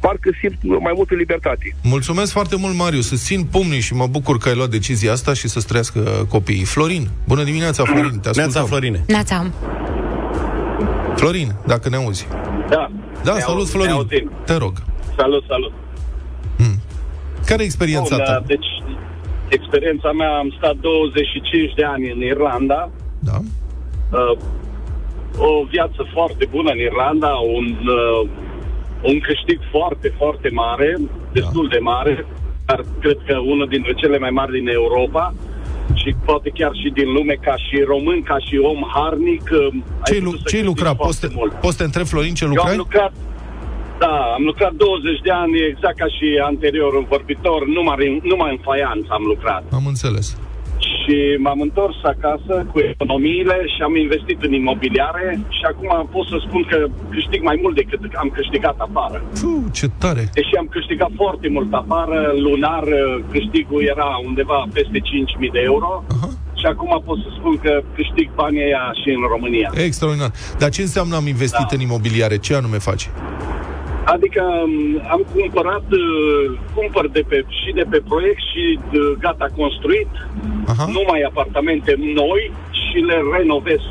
[0.00, 1.66] parcă simt mai multă libertate.
[1.82, 3.10] Mulțumesc foarte mult, Marius.
[3.10, 6.64] Îți țin pumnii și mă bucur că ai luat decizia asta și să-ți trăiască copiii.
[6.64, 8.18] Florin, bună dimineața, Florin.
[8.18, 8.64] Te Neața ascultăm.
[8.66, 9.04] Florine.
[9.06, 9.46] Neața!
[11.16, 12.26] Florin, dacă ne auzi.
[12.68, 12.90] Da.
[13.24, 13.90] Da, Ne salut, auz- Florin.
[13.90, 14.30] ne auzim.
[14.44, 14.72] Te rog.
[15.16, 15.72] Salut, salut.
[17.46, 18.32] Care e experiența Bun, ta?
[18.32, 18.66] da, deci,
[19.48, 22.90] experiența mea, am stat 25 de ani în Irlanda.
[23.18, 23.38] Da.
[24.12, 24.38] Uh,
[25.38, 27.66] o viață foarte bună în Irlanda, un,
[27.98, 28.28] uh,
[29.02, 30.96] un câștig foarte, foarte mare,
[31.32, 32.26] destul de mare,
[32.66, 35.34] dar cred că unul dintre cele mai mari din Europa.
[35.94, 39.42] Și și poate chiar și din lume, ca și român, ca și om harnic.
[39.52, 40.94] uh, ai Ce-ai, lu- putut să ce-ai câștigi lucrat?
[40.96, 41.52] foarte Poți, te, mult.
[41.52, 42.76] poți te întreb, Florin, ce Eu am lucrai?
[42.76, 43.12] lucrat,
[43.98, 48.60] da, am lucrat 20 de ani, exact ca și anteriorul vorbitor, numai, în- numai în
[48.68, 49.62] faianță am lucrat.
[49.78, 50.28] Am înțeles.
[51.00, 56.36] Și m-am întors acasă cu economiile și am investit în imobiliare și acum pot să
[56.46, 56.78] spun că
[57.10, 59.18] câștig mai mult decât am câștigat afară.
[59.40, 60.24] Puh, ce tare!
[60.38, 66.04] Deși am câștigat foarte mult afară, lunar uh, câștigul era undeva peste 5.000 de euro
[66.16, 66.28] Aha.
[66.60, 69.70] și acum pot să spun că câștig banii aia și în România.
[69.88, 70.30] Extraordinar.
[70.58, 71.74] Dar ce înseamnă am investit Da.
[71.76, 72.36] în imobiliare?
[72.38, 73.08] Ce anume faci?
[74.14, 79.46] Adică m, am cumpărat, uh, cumpăr de pe, și de pe proiect și uh, gata
[79.56, 80.12] construit,
[80.66, 80.84] Aha.
[80.96, 83.82] numai apartamente noi și le renovez,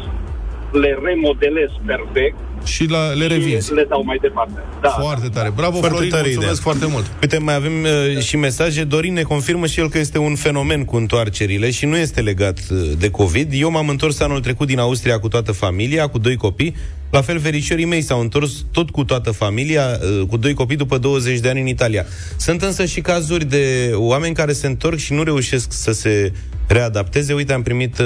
[0.72, 3.68] le remodelez perfect Și la, le revinzi.
[3.68, 4.60] și le dau mai departe.
[4.82, 4.90] Da.
[4.90, 5.52] Foarte tare.
[5.56, 6.64] Bravo, Foarte Florin, tare mulțumesc idee.
[6.64, 7.12] foarte mult.
[7.22, 8.84] Uite, mai avem uh, și mesaje.
[8.84, 12.60] Dorin ne confirmă și el că este un fenomen cu întoarcerile și nu este legat
[12.72, 13.52] uh, de COVID.
[13.54, 16.76] Eu m-am întors anul trecut din Austria cu toată familia, cu doi copii.
[17.10, 20.98] La fel, verișorii mei s-au întors tot cu toată familia, uh, cu doi copii după
[20.98, 22.06] 20 de ani în Italia.
[22.38, 26.32] Sunt însă și cazuri de oameni care se întorc și nu reușesc să se
[26.68, 27.34] readapteze.
[27.34, 28.06] Uite, am primit uh,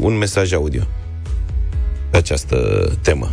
[0.00, 0.82] un mesaj audio
[2.10, 2.56] pe această
[3.02, 3.32] temă.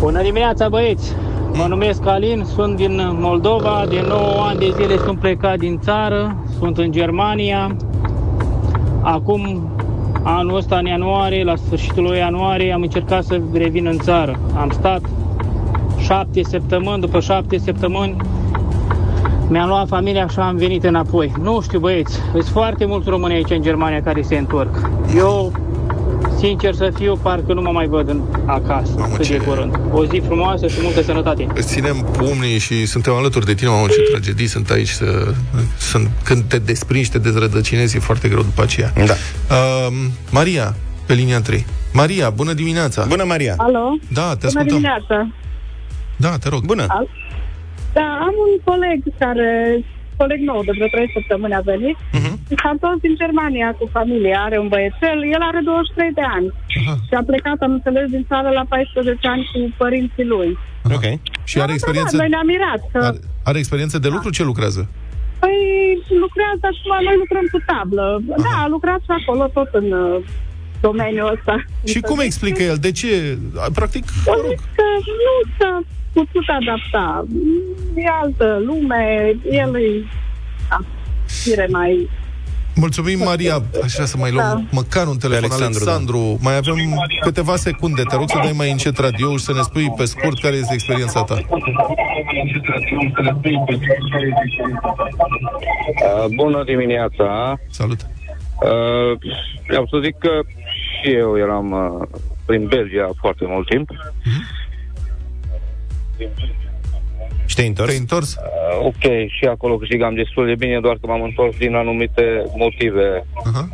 [0.00, 1.14] Bună dimineața, băieți!
[1.52, 6.36] Mă numesc Alin, sunt din Moldova, de 9 ani de zile sunt plecat din țară,
[6.58, 7.76] sunt în Germania.
[9.00, 9.70] Acum,
[10.22, 14.38] anul ăsta, în ianuarie, la sfârșitul lui ianuarie, am încercat să revin în țară.
[14.56, 15.00] Am stat
[15.98, 18.16] șapte săptămâni, după șapte săptămâni,
[19.48, 21.32] mi-am luat familia și am venit înapoi.
[21.42, 24.90] Nu știu, băieți, sunt foarte mulți români aici în Germania care se întorc.
[25.16, 25.52] Eu,
[26.38, 29.78] sincer să fiu, parcă nu mă mai văd în acasă, Mamă, cât de ce- curând.
[29.92, 31.46] O zi frumoasă și multă sănătate.
[31.54, 34.88] Îți ținem pumnii și suntem alături de tine, mamă, ce tragedii sunt aici.
[34.88, 35.34] Să,
[35.78, 38.92] sunt, când te desprinzi, te dezrădăcinezi, e foarte greu după aceea.
[39.06, 39.14] Da.
[39.54, 39.92] Uh,
[40.30, 40.74] Maria,
[41.06, 41.66] pe linia 3.
[41.92, 43.04] Maria, bună dimineața!
[43.08, 43.54] Bună, Maria!
[43.56, 43.96] Alo?
[44.12, 44.66] Da, te Bună ascultăm.
[44.66, 45.28] dimineața!
[46.16, 46.64] Da, te rog.
[46.64, 46.84] Bună!
[46.88, 47.08] Al-
[47.92, 49.84] Da, am un coleg care,
[50.20, 52.32] coleg nou, de vreo 3 săptămâni a venit Mhm.
[52.48, 56.48] și s-a întors din Germania cu familia, are un băiețel, el are 23 de ani
[56.80, 56.94] Aha.
[57.08, 60.50] și a plecat, am înțeles, din țară la 14 ani cu părinții lui.
[60.96, 61.06] Ok.
[61.50, 64.28] Și are experiență, Da, noi ne-am mirat că, are, are experiență de lucru?
[64.38, 64.82] Ce lucrează?
[65.42, 65.58] păi,
[66.24, 68.04] lucrează acum, noi lucrăm cu tablă.
[68.46, 70.16] Da, a lucrat și acolo, tot în uh,
[70.80, 71.54] domeniul ăsta.
[71.92, 72.76] Și cum explică el?
[72.86, 73.38] De ce?
[73.74, 74.82] Practic, mă Eu rog, zic că
[75.22, 75.72] nu s-a
[76.12, 77.24] putut adapta.
[77.94, 80.04] E altă lume, el e
[80.68, 80.78] da,
[81.26, 82.08] fire mai...
[82.74, 83.54] Mulțumim, Maria.
[83.82, 84.62] Aș vrea să mai luăm Da.
[84.70, 85.44] măcar un telefon.
[85.44, 86.76] Alexandru, Alexandru, mai avem
[87.20, 88.02] câteva secunde.
[88.02, 90.74] Te rog să dai mai încet radio și să ne spui pe scurt care este
[90.74, 91.38] experiența ta.
[96.04, 97.58] Uh, bună dimineața!
[97.70, 98.00] Salut!
[98.62, 99.18] Uh,
[99.66, 100.30] vreau să zic că
[101.02, 103.88] și eu eram uh, prin Belgia foarte mult timp.
[107.48, 107.88] Și te-ai întors?
[107.88, 108.34] Te-ai întors?
[108.34, 109.02] Uh, ok,
[109.36, 112.22] și acolo câștigam destul de bine, doar că m-am întors din anumite
[112.56, 113.26] motive.
[113.44, 113.68] Aha.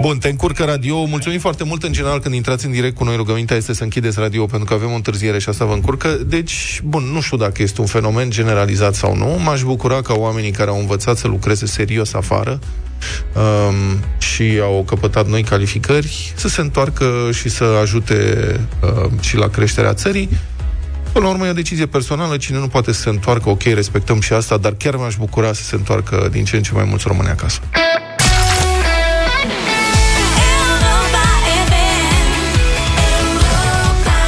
[0.00, 1.04] Bun, te încurcă radio.
[1.04, 3.16] Mulțumim foarte mult în general când intrați în direct cu noi.
[3.16, 6.08] Rugămintea este să închideți radio pentru că avem o întârziere și asta vă încurcă.
[6.08, 9.38] Deci, bun, nu știu dacă este un fenomen generalizat sau nu.
[9.44, 12.58] M-aș bucura ca oamenii care au învățat să lucreze serios afară
[13.34, 13.74] um,
[14.18, 18.40] și au căpătat noi calificări să se întoarcă și să ajute
[18.82, 20.28] uh, și la creșterea țării.
[21.14, 24.20] Până la urmă e o decizie personală, cine nu poate să se întoarcă, ok, respectăm
[24.20, 27.04] și asta, dar chiar m-aș bucura să se întoarcă din ce în ce mai mulți
[27.06, 27.60] români acasă.
[30.80, 31.24] Europa
[31.66, 31.72] FM.
[33.26, 34.18] Europa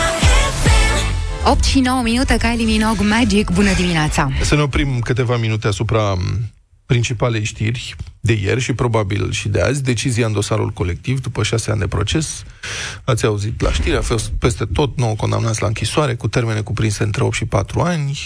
[1.45, 1.51] FM.
[1.51, 4.31] 8 și 9 minute, Kylie Minogue, Magic, bună dimineața!
[4.43, 6.51] Să ne oprim câteva minute asupra m,
[6.87, 11.71] principalei știri de ieri și probabil și de azi, decizia în dosarul colectiv după șase
[11.71, 12.43] ani de proces.
[13.05, 17.03] Ați auzit la știri, a fost peste tot nou condamnați la închisoare cu termene cuprinse
[17.03, 18.19] între 8 și 4 ani,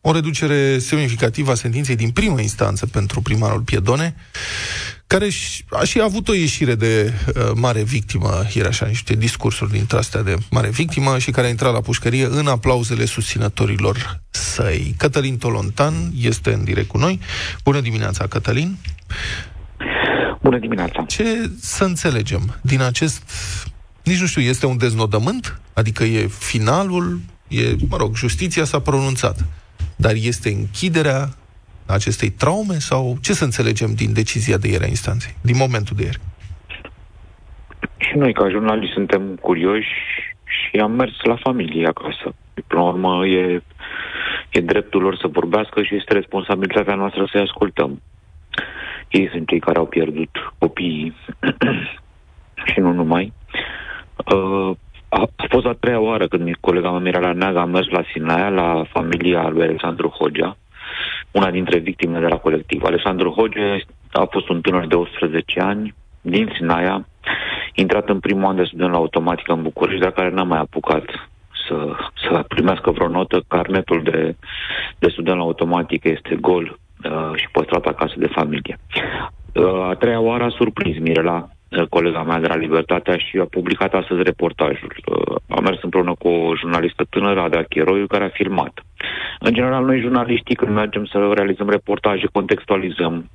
[0.00, 4.14] o reducere semnificativă a sentinței din primă instanță pentru primarul Piedone,
[5.08, 9.70] care și- a și avut o ieșire de uh, mare victimă, ieri așa, niște discursuri
[9.70, 14.94] dintre astea de mare victimă și care a intrat la pușcărie în aplauzele susținătorilor săi.
[14.98, 17.20] Cătălin Tolontan este în direct cu noi.
[17.64, 18.76] Bună dimineața, Cătălin!
[20.42, 21.04] Bună dimineața!
[21.06, 23.22] Ce să înțelegem din acest...
[24.04, 25.60] Nici nu știu, este un deznodământ?
[25.72, 29.44] Adică e finalul, e, mă rog, justiția s-a pronunțat.
[29.96, 31.36] Dar este închiderea
[31.88, 36.02] acestei traume sau ce să înțelegem din decizia de ieri a instanței, din momentul de
[36.02, 36.20] ieri?
[37.96, 39.88] Și noi, ca jurnaliști, suntem curioși
[40.44, 42.34] și am mers la familie acasă.
[42.66, 43.62] Până la urmă, e,
[44.50, 48.02] e dreptul lor să vorbească și este responsabilitatea noastră să-i ascultăm.
[49.08, 51.16] Ei sunt cei care au pierdut copiii
[52.72, 53.32] și nu numai.
[54.34, 54.76] Uh,
[55.08, 58.48] a, a fost a treia oară când colega mea Mirela Neaga a mers la Sinaia,
[58.48, 60.56] la familia lui Alexandru Hogea,
[61.30, 62.84] una dintre victimele de la colectiv.
[62.84, 67.08] Alexandru Hoge a fost un tânăr de 18 ani din Sinaia,
[67.74, 71.04] intrat în primul an de student la automatică în București, dar care n-a mai apucat
[71.68, 71.96] să,
[72.28, 73.44] să primească vreo notă.
[73.48, 74.36] Carnetul de,
[74.98, 78.78] de student la automatică este gol uh, și păstrat acasă de familie.
[79.54, 81.57] Uh, a treia oară a surprins Mirela, uh,
[81.88, 84.94] colega mea de la Libertatea, și a publicat astăzi reportajul.
[85.06, 88.84] Uh, a mers împreună cu o jurnalistă tânără, Adea Cheroiu, care a filmat.
[89.38, 93.30] În general, noi jurnaliștii, când mergem să realizăm reportaje, contextualizăm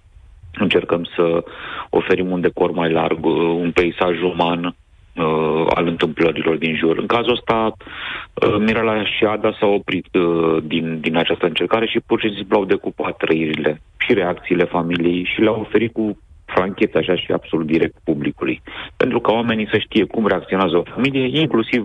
[0.53, 1.43] încercăm să
[1.89, 6.97] oferim un decor mai larg, uh, un peisaj uman uh, al întâmplărilor din jur.
[6.97, 11.99] În cazul ăsta, uh, Mirela și Ada s-au oprit uh, din, din această încercare și
[12.05, 16.17] pur și simplu au decupat trăirile și reacțiile familiei și le-au oferit cu
[16.55, 18.61] franchetă așa și absolut direct publicului.
[18.97, 21.83] Pentru ca oamenii să știe cum reacționează o familie, inclusiv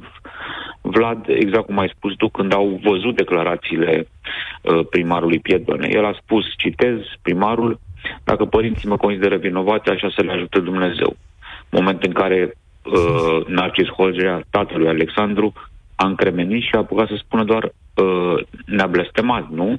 [0.80, 4.06] Vlad, exact cum ai spus tu, când au văzut declarațiile
[4.62, 5.88] uh, primarului Piedone.
[5.90, 7.80] El a spus, citez, primarul,
[8.24, 11.16] dacă părinții mă consideră vinovat, așa să le ajute Dumnezeu.
[11.70, 12.52] Moment în care
[12.84, 15.52] uh, Narcis Holgea, tatălui Alexandru,
[15.94, 19.78] a încremenit și a apucat să spună doar uh, ne-a blestemat, nu?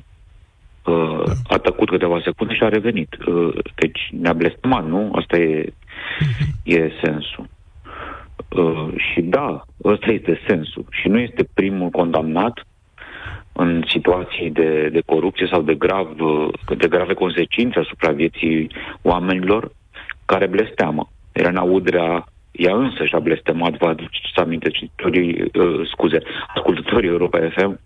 [0.89, 3.15] Uh, a tăcut câteva secunde și a revenit.
[3.27, 5.11] Uh, deci ne-a blestemat, nu?
[5.13, 5.73] Asta e,
[6.63, 7.47] e sensul.
[8.49, 10.85] Uh, și da, ăsta este sensul.
[10.91, 12.67] Și nu este primul condamnat
[13.51, 16.07] în situații de, de corupție sau de, grav,
[16.77, 18.71] de grave consecințe asupra vieții
[19.01, 19.71] oamenilor
[20.25, 21.09] care blesteamă.
[21.31, 26.21] Elena Udrea, ea însă și-a blestemat, vă aduceți aminte, cititorii, uh, scuze,
[26.55, 27.79] ascultătorii Europa FM,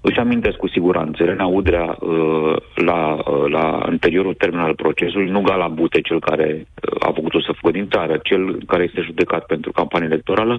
[0.00, 1.22] își amintesc cu siguranță.
[1.22, 6.66] Elena Udrea, uh, la, uh, la anteriorul termen al procesului, nu Gala Bute, cel care
[6.92, 10.58] uh, a făcut-o să fugă din țară, cel care este judecat pentru campanie electorală,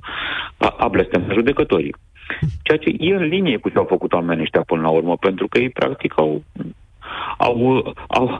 [0.57, 1.95] a, a blestemat judecătorii.
[2.63, 5.47] Ceea ce e în linie cu ce au făcut oamenii ăștia până la urmă, pentru
[5.47, 6.43] că ei practic au,
[7.37, 8.39] au, au,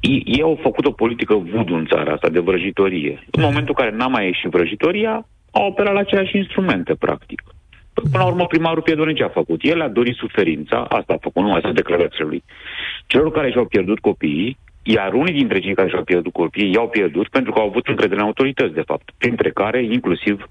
[0.00, 3.24] ei, ei au făcut o politică voodoo în țara asta de vrăjitorie.
[3.30, 7.42] În momentul în care n-a mai ieșit vrăjitoria, au operat la aceleași instrumente, practic.
[7.94, 9.60] Până la urmă, primarul Piedone ce a făcut?
[9.62, 12.44] El a dorit suferința, asta a făcut, nu asta declarația lui,
[13.06, 17.28] celor care și-au pierdut copiii, iar unii dintre cei care și-au pierdut copiii i-au pierdut
[17.28, 20.46] pentru că au avut încredere în autorități, de fapt, printre care inclusiv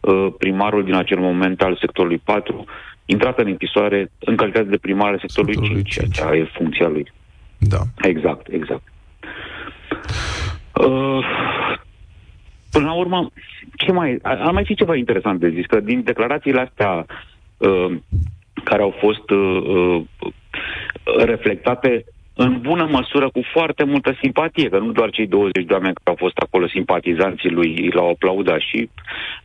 [0.00, 2.64] uh, primarul din acel moment al sectorului 4,
[3.04, 6.20] intrat în închisoare în calitate de primar al sectorului, sectorului 5, 5.
[6.20, 7.12] Aceea e funcția lui.
[7.58, 7.78] Da.
[8.02, 8.82] Exact, exact.
[10.72, 11.24] Uh,
[12.76, 13.30] până la urmă,
[13.76, 17.06] ce mai, ar mai fi ceva interesant de zis, că din declarațiile astea
[17.56, 17.96] uh,
[18.64, 20.32] care au fost uh, uh,
[21.26, 25.94] reflectate în bună măsură cu foarte multă simpatie, că nu doar cei 20 de oameni
[25.94, 28.90] care au fost acolo simpatizanții lui l-au aplaudat și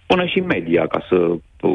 [0.05, 1.15] până și media, ca să
[1.61, 1.69] o,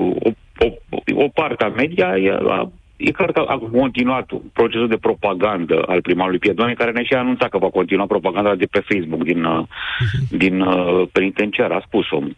[0.59, 0.69] o,
[1.15, 2.09] o parte a media
[2.49, 7.15] a E clar că a continuat procesul de propagandă al primarului Piedone, care ne și
[7.15, 9.67] a anunțat că va continua propaganda de pe Facebook din, uh,
[10.31, 12.37] din uh, penitenciar, a spus omul.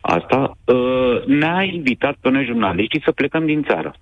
[0.00, 3.94] Asta uh, ne-a invitat pe noi jurnaliștii să plecăm din țară.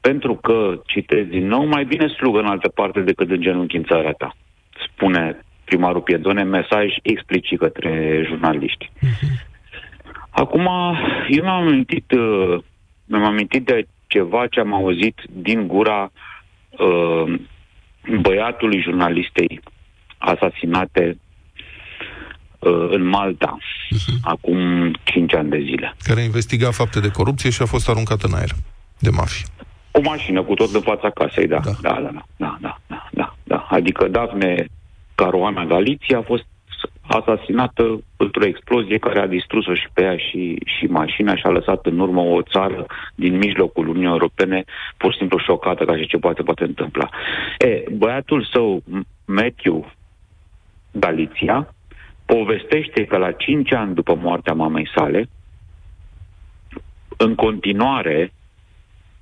[0.00, 3.84] Pentru că, citez din nou, mai bine slugă în altă parte decât în genunchi în
[3.84, 4.36] țara ta.
[4.86, 8.90] Spune primarul Piedone, mesaj explicit către jurnaliști.
[10.30, 10.68] Acum,
[11.28, 12.58] eu m-am amintit, uh,
[13.04, 16.12] mi-am amintit de ceva ce am auzit din gura
[16.70, 17.40] uh,
[18.20, 19.60] băiatului jurnalistei
[20.18, 21.18] asasinate
[22.58, 24.20] uh, în Malta uh-huh.
[24.22, 24.58] acum
[25.02, 25.94] 5 ani de zile.
[26.02, 28.50] Care investiga fapte de corupție și a fost aruncat în aer
[28.98, 29.46] de mafie.
[29.90, 31.60] O mașină cu tot în fața casei, da.
[31.64, 33.34] Da, da, da, da, da, da.
[33.44, 33.66] da.
[33.68, 34.66] Adică Dafne
[35.14, 36.44] Caruana Galiția a fost
[37.12, 41.86] asasinată într-o explozie care a distrus-o și pe ea și, și mașina și a lăsat
[41.86, 44.64] în urmă o țară din mijlocul Uniunii Europene
[44.96, 47.08] pur și simplu șocată ca și ce poate poate întâmpla.
[47.58, 48.82] E, băiatul său,
[49.24, 49.90] Matthew
[50.92, 51.74] Galiția,
[52.24, 55.28] povestește că la 5 ani după moartea mamei sale,
[57.16, 58.32] în continuare,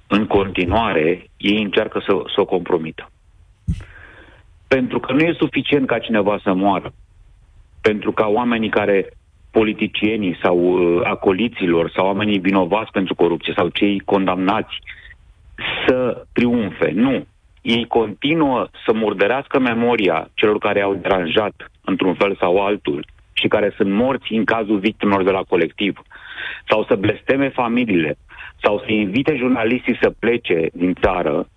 [0.06, 3.10] în continuare, ei încearcă să, să o compromită.
[4.68, 6.92] Pentru că nu e suficient ca cineva să moară
[7.80, 9.12] pentru ca oamenii care
[9.50, 14.74] politicienii sau uh, acoliților sau oamenii vinovați pentru corupție sau cei condamnați
[15.86, 16.90] să triumfe.
[16.94, 17.26] Nu.
[17.62, 23.72] Ei continuă să murdărească memoria celor care au deranjat într-un fel sau altul și care
[23.76, 26.02] sunt morți în cazul victimelor de la colectiv,
[26.68, 28.18] sau să blesteme familiile,
[28.62, 31.48] sau să invite jurnalistii să plece din țară,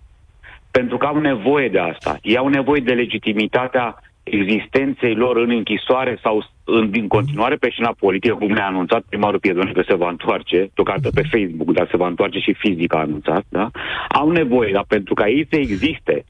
[0.70, 2.16] pentru că au nevoie de asta.
[2.22, 7.94] Ei au nevoie de legitimitatea existenței lor în închisoare sau în, din continuare pe scena
[7.98, 11.96] politică, cum ne-a anunțat primarul Piedone că se va întoarce, tocată pe Facebook, dar se
[11.96, 13.70] va întoarce și fizic a anunțat, da?
[14.08, 16.24] au nevoie, dar pentru ca ei să existe,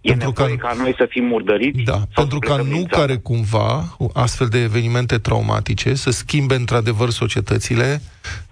[0.00, 1.82] e Pentru nevoie ca noi să fim murdăriți?
[1.82, 8.00] Da, pentru ca nu care cumva astfel de evenimente traumatice să schimbe într-adevăr societățile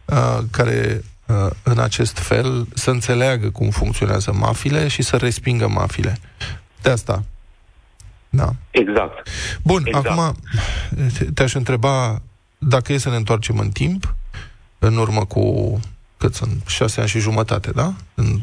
[0.05, 6.19] uh, care uh, în acest fel să înțeleagă cum funcționează mafile și să respingă mafile.
[6.83, 7.23] De asta.
[8.35, 8.55] Da.
[8.71, 9.29] Exact.
[9.63, 10.07] Bun, Exact.
[10.07, 10.37] acum
[11.19, 12.23] te- te-aș întreba
[12.59, 14.15] dacă e să ne întoarcem în timp,
[14.79, 15.81] în urmă cu,
[16.17, 17.95] cât sunt, șase ani și jumătate, da?
[18.15, 18.41] În,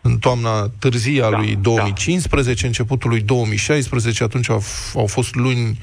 [0.00, 5.78] în toamna târzie a lui 2015, începutul lui 2016, atunci au, f- au fost luni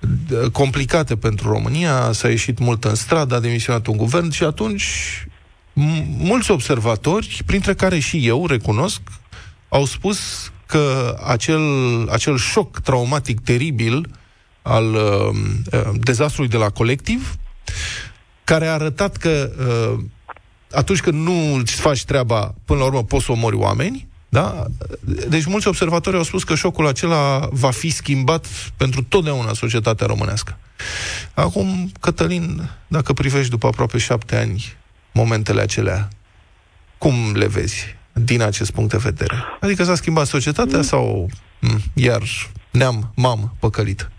[0.00, 4.84] d- complicate pentru România, s-a ieșit mult în stradă, a demisionat un guvern și atunci
[5.72, 9.00] m- mulți observatori, printre care și eu, recunosc,
[9.68, 11.62] au spus că acel,
[12.10, 14.10] acel șoc traumatic teribil
[14.62, 15.28] al uh,
[15.72, 17.36] uh, dezastrului de la colectiv,
[18.44, 20.04] care a arătat că uh,
[20.70, 24.64] atunci când nu îți faci treaba, până la urmă poți să omori oameni, da?
[25.28, 30.58] Deci mulți observatori au spus că șocul acela va fi schimbat pentru totdeauna societatea românească.
[31.34, 34.76] Acum, Cătălin, dacă privești după aproape șapte ani
[35.12, 36.08] momentele acelea,
[36.98, 39.34] cum le vezi din acest punct de vedere?
[39.60, 41.26] Adică s-a schimbat societatea sau
[41.60, 42.22] m, iar
[42.70, 44.10] neam, mam, păcălit?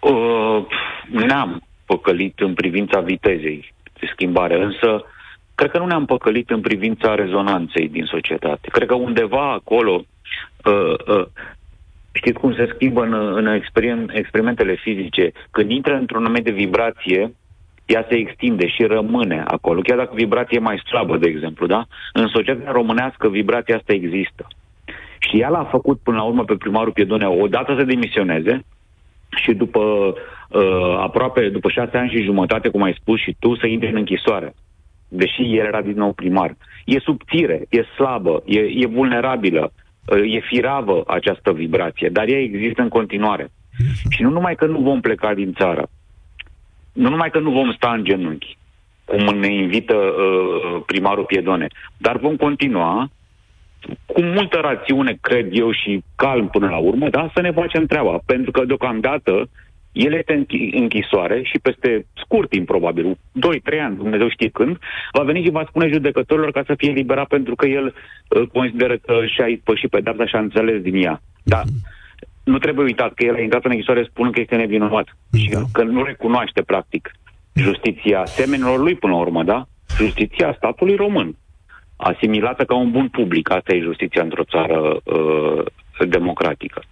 [0.00, 0.66] Uh,
[1.10, 5.04] ne-am păcălit în privința vitezei de schimbare, însă
[5.54, 8.68] cred că nu ne-am păcălit în privința rezonanței din societate.
[8.72, 10.04] Cred că undeva acolo,
[10.64, 11.26] uh, uh,
[12.12, 17.34] știți cum se schimbă în, în experim, experimentele fizice, când intră într-un moment de vibrație,
[17.86, 21.86] ea se extinde și rămâne acolo, chiar dacă vibrația e mai slabă, de exemplu, da?
[22.12, 24.46] În societatea românească vibrația asta există.
[25.18, 28.64] Și ea l-a făcut până la urmă pe primarul Piedonea odată să demisioneze,
[29.36, 33.66] și după uh, aproape, după șase ani și jumătate, cum ai spus și tu, să
[33.66, 34.54] intre în închisoare.
[35.08, 36.56] Deși el era din nou primar.
[36.84, 39.72] E subțire, e slabă, e, e vulnerabilă,
[40.06, 43.48] uh, e firavă această vibrație, dar ea există în continuare.
[44.08, 45.88] Și nu numai că nu vom pleca din țară,
[46.96, 48.56] nu numai că nu vom sta în genunchi,
[49.04, 53.10] cum ne invită uh, primarul Piedone, dar vom continua
[54.06, 58.18] cu multă rațiune, cred eu, și calm până la urmă, da, să ne facem treaba.
[58.26, 59.48] Pentru că, deocamdată,
[59.92, 64.78] el este în închi- închisoare și peste scurt timp, probabil, 2-3 ani, Dumnezeu știe când,
[65.12, 67.94] va veni și va spune judecătorilor ca să fie eliberat pentru că el
[68.28, 71.20] uh, consideră că și-a ispășit pedapsa și a înțeles din ea.
[71.42, 71.62] Da.
[72.46, 75.82] Nu trebuie uitat că el a intrat în închisoare spunând că este nevinovat și că
[75.82, 77.10] nu recunoaște, practic,
[77.54, 79.66] justiția semenilor lui până la urmă, da?
[79.98, 81.36] Justiția statului român
[81.96, 83.50] asimilată ca un bun public.
[83.50, 85.64] Asta e justiția într-o țară uh,
[86.08, 86.82] democratică.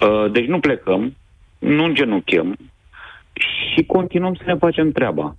[0.00, 1.16] Uh, deci nu plecăm,
[1.58, 2.56] nu îngenunchem
[3.32, 5.36] și continuăm să ne facem treaba.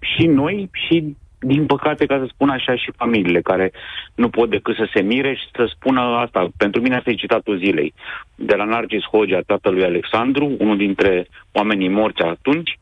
[0.00, 3.72] Și noi și, din păcate, ca să spun așa, și familiile care
[4.14, 6.48] nu pot decât să se mire și să spună asta.
[6.56, 7.94] Pentru mine asta e citatul zilei.
[8.34, 12.78] De la Narcis Hogea, tatălui Alexandru, unul dintre oamenii morți atunci,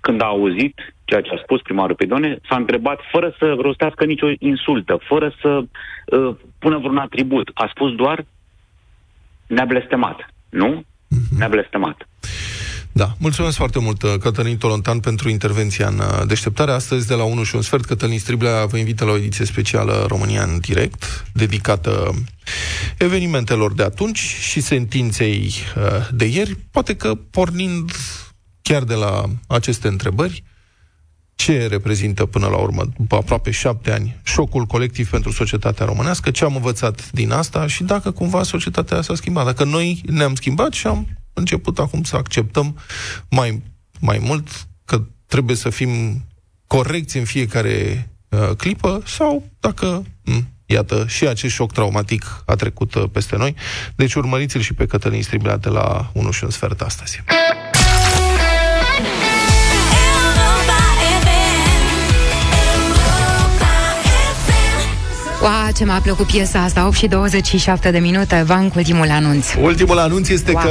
[0.00, 4.28] când a auzit ceea ce a spus primarul Pedone, s-a întrebat fără să rostească nicio
[4.38, 7.50] insultă, fără să uh, pună vreun atribut.
[7.54, 8.24] A spus doar
[9.46, 10.82] ne-a blestemat, nu?
[11.38, 12.08] Ne-a blestemat.
[12.92, 16.72] Da, mulțumesc foarte mult, uh, Cătălin Tolontan, pentru intervenția în uh, deșteptare.
[16.72, 20.04] Astăzi, de la 1 și un sfert, Cătălin Striblea vă invită la o ediție specială
[20.08, 22.14] România în direct, dedicată
[22.98, 27.92] evenimentelor de atunci și sentinței uh, de ieri, poate că pornind
[28.62, 30.42] chiar de la aceste întrebări,
[31.34, 36.44] ce reprezintă până la urmă, după aproape șapte ani, șocul colectiv pentru societatea românească, ce
[36.44, 39.44] am învățat din asta și dacă cumva societatea s-a schimbat.
[39.44, 42.78] Dacă noi ne-am schimbat și am început acum să acceptăm
[43.30, 43.62] mai,
[44.00, 44.48] mai mult
[44.84, 46.24] că trebuie să fim
[46.66, 52.94] corecți în fiecare uh, clipă sau dacă, m, iată, și acest șoc traumatic a trecut
[52.94, 53.54] uh, peste noi.
[53.96, 57.22] Deci urmăriți-l și pe Cătălin Striblea de la 1 și un sfert astăzi.
[65.42, 69.46] Ua, ce m-a plăcut piesa asta, 8 și 27 de minute, Van cu ultimul anunț.
[69.60, 70.62] Ultimul anunț este Wow.
[70.62, 70.70] că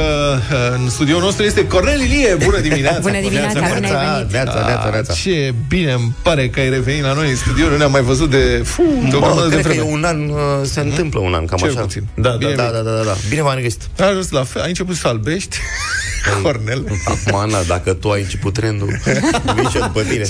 [0.52, 2.34] uh, în studioul nostru este Cornel Ilie.
[2.44, 2.98] Bună dimineața!
[3.08, 3.90] Bună dimineața, bine ai venit.
[4.32, 5.12] Neața, neața, neața.
[5.12, 7.68] Ce bine îmi pare că ai revenit la noi în studio.
[7.68, 9.88] Nu ne-am mai văzut de, fu, de o Mă, grămadă de cred că vreme.
[9.90, 11.80] e un an, uh, se întâmplă un an, cam Cel așa.
[11.80, 12.06] puțin.
[12.14, 12.76] Da, da, Bine, da, bine.
[12.76, 13.14] da, da, da, da.
[13.28, 13.80] Bine v-am găsit.
[14.00, 15.56] Ai ajuns la fel, ai început să albești.
[16.42, 16.84] Cornel.
[17.04, 18.88] Acum, Ana, dacă tu ai început trendul,
[19.56, 20.24] vin și eu după tine.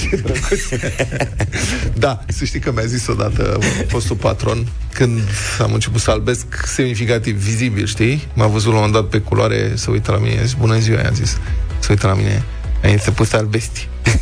[1.95, 5.21] Da, să știi că mi-a zis odată fostul patron, când
[5.63, 8.27] am început să albesc semnificativ, vizibil, știi?
[8.35, 10.79] M-a văzut la un moment dat pe culoare, să uită la mine, a zis, bună
[10.79, 11.39] ziua, i-am zis,
[11.79, 12.45] să uită la mine,
[12.83, 13.89] ai început să albesti.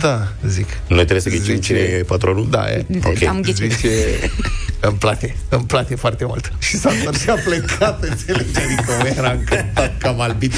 [0.00, 0.66] Da, zic.
[0.86, 2.50] Noi trebuie să ghicim cine e patronul?
[2.50, 2.84] Da, e.
[3.04, 3.22] Ok.
[3.22, 3.72] Am ghicit.
[3.72, 3.88] Zice,
[4.80, 6.52] îmi place, îmi place foarte mult.
[6.58, 8.56] Și s-a întors și a plecat, înțelegi?
[8.58, 10.52] Adică mă era încântat că am albit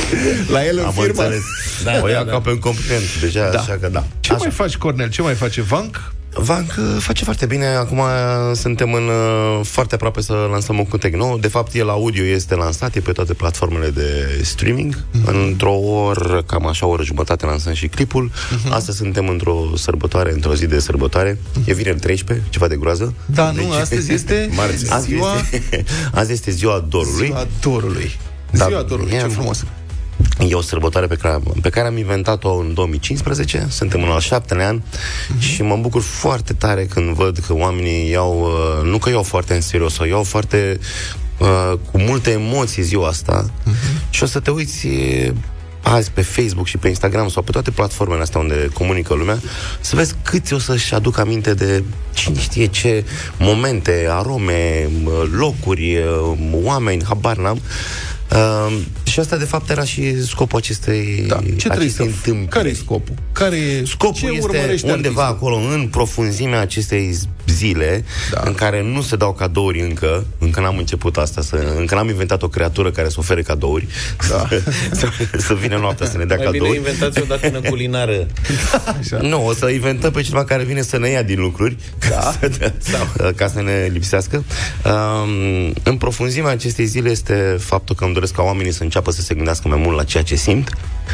[0.50, 1.22] la el în Am firmă.
[1.22, 1.42] înțeles.
[1.84, 3.20] Da, o ia ca pe un compliment.
[3.20, 3.58] Deja, Da.
[3.58, 4.06] așa că da.
[4.20, 5.08] Ce mai faci, Cornel?
[5.10, 6.12] Ce mai face Vanc?
[6.34, 7.66] Vanc uh, face foarte bine.
[7.66, 8.06] Acum uh,
[8.54, 11.38] suntem în uh, foarte aproape să lansăm un cântec nou.
[11.38, 15.04] De fapt, el audio este lansat, e pe toate platformele de streaming.
[15.12, 15.28] Mhm.
[15.36, 18.30] Într-o oră, cam așa, o oră jumătate, lansăm și clipul.
[18.64, 18.72] Mhm.
[18.72, 21.38] Astăzi suntem într-o sărbătoare, într-o zi de sărbătoare.
[21.64, 23.14] E vineri 13, ceva de groază.
[23.26, 24.92] Da, nu, astăzi este Marți.
[24.92, 25.84] Azi ziua- este,
[26.20, 27.26] azi este ziua dorului.
[27.26, 28.18] Ziua dorului.
[28.50, 29.64] Da, Ziua dorului, e- ce frumos.
[30.48, 34.68] E o sărbătoare pe care, pe care am inventat-o în 2015, suntem în al șaptelea
[34.68, 34.80] an
[35.38, 39.54] și mă bucur foarte tare când văd că oamenii iau, uh, nu că iau foarte
[39.54, 40.78] în serios, o iau foarte
[41.38, 43.50] uh, cu multe emoții ziua asta.
[44.10, 45.34] Și o să te uiți e,
[45.82, 49.38] azi pe Facebook și pe Instagram sau pe toate platformele astea unde comunică lumea,
[49.80, 51.82] să vezi câți o să-și aduc aminte de
[52.14, 53.04] cine știe ce
[53.38, 54.88] momente, arome,
[55.38, 57.60] locuri, uh, oameni, habar n-am.
[58.30, 58.78] Uh,
[59.10, 61.36] și asta, de fapt, era și scopul acestei, Da.
[61.36, 62.02] Ce trebuie acestei să...
[62.02, 62.48] întâmplări.
[62.48, 63.14] Care e scopul?
[63.32, 63.84] Care e...
[63.84, 65.48] Scopul ce este urmărește undeva artistul?
[65.48, 68.42] acolo, în profunzimea acestei zile, da.
[68.44, 72.42] în care nu se dau cadouri încă, încă n-am început asta, să, încă n-am inventat
[72.42, 73.86] o creatură care să ofere cadouri,
[74.28, 74.48] da.
[74.98, 75.08] să,
[75.38, 76.76] să vină noaptea să ne dea Mai bine cadouri.
[76.76, 78.26] inventați o datină culinară.
[79.20, 81.76] Nu, o să inventăm pe cineva care vine să ne ia din lucruri
[82.08, 82.16] da.
[82.16, 82.72] ca, să,
[83.16, 83.32] da.
[83.32, 84.44] ca să ne lipsească.
[84.84, 89.20] Um, în profunzimea acestei zile este faptul că îmi doresc ca oamenii să înceapă să
[89.20, 90.70] se gândească mai mult la ceea ce simt,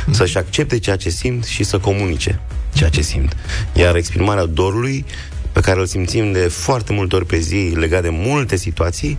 [0.07, 0.12] mm.
[0.12, 2.41] să-și accepte ceea ce simt și să comunice
[2.76, 3.37] ceea ce simt.
[3.72, 5.05] Iar exprimarea dorului,
[5.53, 9.18] pe care îl simțim de foarte multe ori pe zi, legat de multe situații,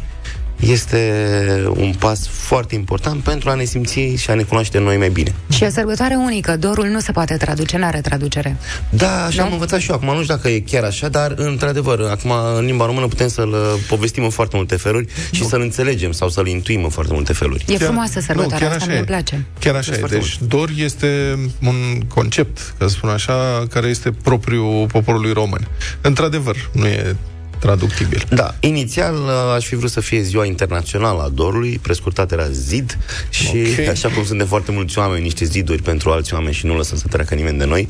[0.59, 5.09] este un pas foarte important pentru a ne simți și a ne cunoaște noi mai
[5.09, 5.33] bine.
[5.49, 6.57] Și e o sărbătoare unică.
[6.57, 8.57] Dorul nu se poate traduce, n-are traducere.
[8.89, 9.95] Da, așa am învățat și eu.
[9.95, 13.49] Acum nu știu dacă e chiar așa, dar într-adevăr, acum în limba română putem să-l
[13.49, 17.33] uh, povestim în foarte multe feluri și să-l înțelegem sau să-l intuim în foarte multe
[17.33, 17.65] feluri.
[17.67, 19.03] E frumoasă sărbătoarea chiar asta, așa mi-e e.
[19.03, 19.45] place.
[19.59, 19.99] Chiar așa Este e.
[19.99, 25.67] foarte Deci dor este un concept, ca să spun așa, care este propriu poporului român.
[26.01, 27.15] Într-adevăr, nu e
[27.59, 28.23] traductibil.
[28.29, 32.97] Da, inițial uh, aș fi vrut să fie ziua internațională a dorului, prescurtat era zid
[33.29, 33.87] și Ok.
[33.95, 36.97] așa cum sunt de foarte mulți oameni, niște ziduri pentru alți oameni și nu lăsăm
[36.97, 37.87] să treacă nimeni de noi,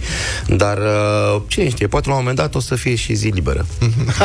[0.47, 3.65] dar uh, cine știe, poate la un moment dat o să fie și zi liberă.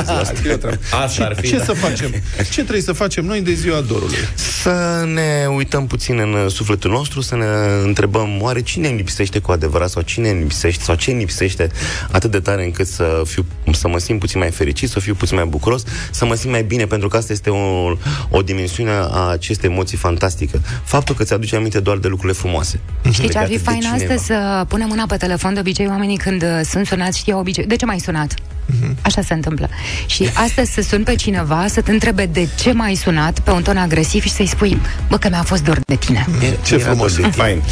[1.04, 1.64] Asta ar fi, Ce da.
[1.64, 2.10] să facem?
[2.36, 4.16] Ce trebuie să facem noi de ziua dorului?
[4.62, 7.46] Să ne uităm puțin în uh, sufletul nostru, să ne
[7.84, 11.70] întrebăm oare cine îmi lipsește cu adevărat sau cine îmi lipsește sau ce îmi lipsește
[12.10, 15.31] atât de tare încât să, fiu, să mă simt puțin mai fericit, să fiu puțin
[15.34, 17.90] mai bucuros, să mă simt mai bine, pentru că asta este o,
[18.30, 20.60] o dimensiune a acestei emoții fantastică.
[20.84, 22.80] Faptul că ți-aduce aminte doar de lucrurile frumoase.
[23.10, 23.96] Știi ce ar fi legate de fain cineva.
[23.96, 27.64] astăzi să punem mâna pe telefon de obicei oamenii când uh, sunt sunați știu obicei.
[27.64, 28.34] De ce m-ai sunat?
[28.66, 28.96] Mhm.
[29.02, 29.68] Așa se întâmplă.
[30.06, 33.62] Și astăzi să sun pe cineva să te întrebe de ce m-ai sunat pe un
[33.62, 36.26] ton agresiv și să-i spui, bă, că mi-a fost dor de tine.
[36.64, 37.18] Ce frumos.
[37.30, 37.62] Fain.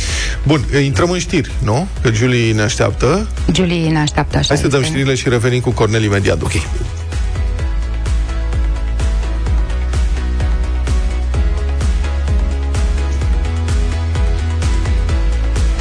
[0.47, 1.87] Bun, intrăm în știri, nu?
[2.03, 3.29] Că Julie ne așteaptă.
[3.55, 4.49] Julie ne așteaptă așa.
[4.49, 4.93] Hai să dăm este.
[4.93, 6.43] știrile și revenim cu Cornel imediat.
[6.43, 6.53] Ok.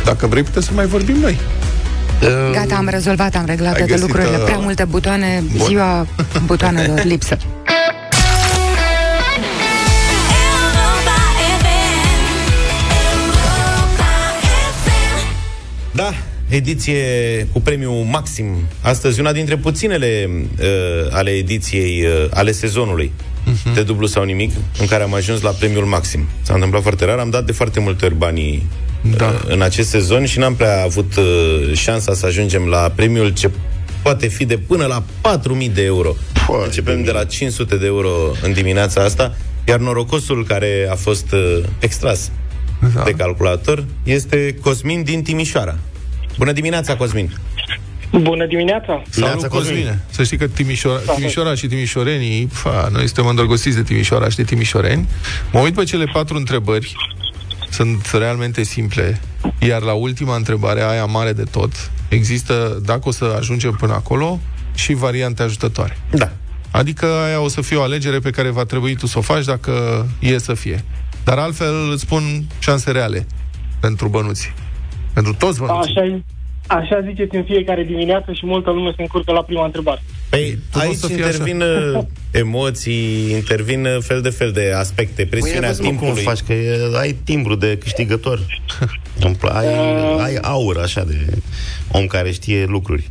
[0.09, 1.39] Dacă vrei, putem să mai vorbim noi.
[2.51, 4.37] Gata, am rezolvat, am reglat Ai toate găsit, lucrurile.
[4.37, 5.65] uh, Prea multe butoane, Bun.
[5.67, 6.07] ziua
[6.45, 7.37] butoanelor lipsă.
[15.91, 16.13] Da,
[16.49, 17.03] ediție
[17.53, 18.55] cu premiu maxim.
[18.81, 20.29] Astăzi una dintre puținele
[20.59, 20.65] uh,
[21.11, 23.11] ale ediției, uh, ale sezonului
[23.45, 23.73] Mhm.
[23.73, 26.25] de dublu sau nimic, în care am ajuns la premiul maxim.
[26.41, 28.67] S-a întâmplat foarte rar, am dat de foarte multe ori banii
[29.01, 29.25] Da.
[29.25, 33.49] uh, în acest sezon și n-am prea avut uh, șansa să ajungem la premiul ce
[34.01, 35.03] poate fi de până la
[35.67, 36.15] 4.000 de euro.
[36.65, 38.09] Începem de la 500 de euro
[38.41, 39.35] în dimineața asta,
[39.67, 42.31] iar norocosul care a fost uh, extras
[42.95, 43.03] Da.
[43.03, 45.77] de calculator este Cosmin din Timișoara.
[46.37, 47.31] Bună dimineața, Cosmin!
[48.11, 49.01] Bună dimineața!
[49.09, 50.01] Salut, Cosmine.
[50.09, 54.43] Să știi că Timișoara, Timișoara și timișorenii, fa, noi suntem îndrăgostiți de Timișoara și de
[54.43, 55.07] timișoreni.
[55.51, 56.95] Mă uit pe cele patru întrebări,
[57.69, 59.21] sunt realmente simple,
[59.59, 64.39] iar la ultima întrebare, aia mare de tot, există, dacă o să ajungem până acolo,
[64.75, 65.97] și variante ajutătoare.
[66.11, 66.31] Da.
[66.71, 69.45] Adică aia o să fie o alegere pe care va trebui tu să o faci
[69.45, 70.83] dacă e să fie.
[71.23, 73.27] Dar altfel îți spun șanse reale.
[73.79, 74.53] pentru bănuți.
[75.13, 75.95] Pentru toți bănuții.
[75.97, 76.21] Așa,
[76.69, 80.01] așa ziceți în fiecare dimineață și multă lume se încurcă la prima întrebare.
[80.29, 82.01] Păi, nu o aici să fie intervin uh,
[82.31, 86.23] emoții, intervin uh, fel de fel de aspecte, presiunea Păi, vezi, mă, cum timpului.
[86.23, 88.39] faci, că e, ai timbru de câștigător.
[89.25, 90.21] Îmi pla- ai, Uh.
[90.23, 91.17] ai aur așa de
[91.91, 93.07] om care știe lucruri.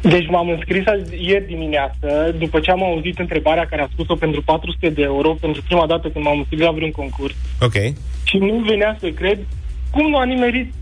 [0.00, 4.42] Deci m-am înscris azi, ieri dimineață, după ce am auzit întrebarea care a spus-o pentru
[4.42, 7.34] 400 de euro, pentru prima dată când m-am înscris la vreun concurs.
[7.60, 7.72] Ok.
[8.24, 9.38] Și nu venea să cred
[9.90, 10.72] cum nu a nimerit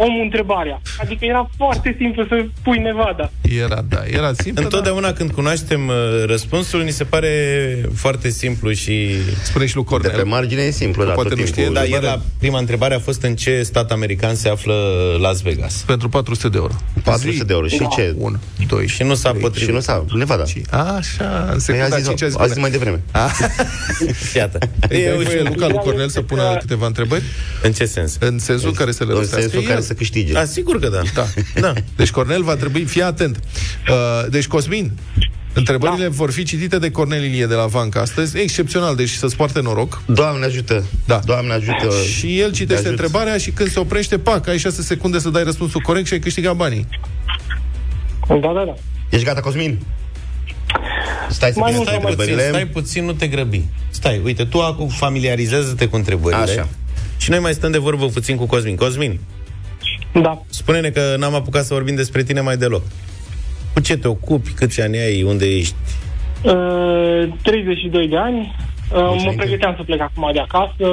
[0.00, 0.80] omul întrebarea.
[1.00, 3.30] Adică era foarte simplu să pui Nevada.
[3.64, 4.62] Era, da, era simplu.
[4.62, 5.94] Întotdeauna când cunoaștem uh,
[6.26, 7.30] răspunsul, ni se pare
[7.94, 9.08] foarte simplu și...
[9.42, 10.10] Spune și lui Cornel.
[10.10, 11.62] De pe margine e simplu, da, poate tot nu timpul.
[11.62, 14.74] știe, Da, dar ieri la prima întrebare a fost în ce stat american se află
[15.20, 15.82] Las Vegas.
[15.86, 16.72] Pentru 400 de euro.
[17.04, 17.66] 400 de euro.
[17.66, 18.14] Și ce?
[18.18, 18.38] 1,
[18.68, 19.68] 2 Și nu s-a potrivit.
[19.68, 20.04] Și nu s-a...
[20.14, 20.42] Nevada.
[20.70, 23.00] Așa, în Păi a secunda zis, 5 a zis a zis mai devreme.
[24.34, 24.58] Iată.
[24.88, 27.22] Îi dai Eu voie și- Luca lui Cornel să pună câteva întrebări?
[27.62, 28.16] În ce sens?
[28.20, 29.84] În sensul care să le În răstească sensul care el.
[29.88, 30.32] Să câștige.
[30.32, 31.00] Da, sigur că da.
[31.14, 31.26] Da.
[31.60, 31.72] da.
[31.96, 33.36] Deci Cornel va trebui, fii atent.
[33.90, 34.92] Uh, deci Cosmin,
[35.52, 36.10] întrebările da.
[36.10, 40.02] vor fi citite de Cornel Ilie de la Vanca astăzi, excepțional, deci să-ți poarte noroc.
[40.06, 40.84] Doamne ajută.
[41.06, 41.20] Da.
[41.24, 41.88] Doamne ajută.
[42.16, 42.90] Și el citește Te ajut.
[42.90, 46.18] întrebarea și când se oprește, pac, ai 6 secunde să dai răspunsul corect și ai
[46.18, 46.86] câștigat banii.
[48.28, 48.74] Da, da, da.
[49.10, 49.78] Ești gata, Cosmin?
[51.30, 52.48] Stai să Mai vină mult Stai sau mai puțin, întrebările.
[52.48, 53.62] stai puțin, nu te grăbi.
[53.90, 56.40] Stai, uite, tu acum familiarizează-te cu întrebările.
[56.42, 56.68] Așa.
[57.16, 58.76] Și noi mai stăm de vorbă puțin cu Cosmin.
[58.76, 59.20] Cosmin,
[60.22, 60.42] Da.
[60.48, 62.82] spune-ne că n-am apucat să vorbim despre tine mai deloc.
[63.74, 65.74] Cu ce te ocupi, câți ani ai, unde ești?
[66.42, 68.38] Uh, 32 de ani.
[68.92, 69.34] Uh, mă înainte.
[69.36, 70.88] pregăteam să plec acum de acasă.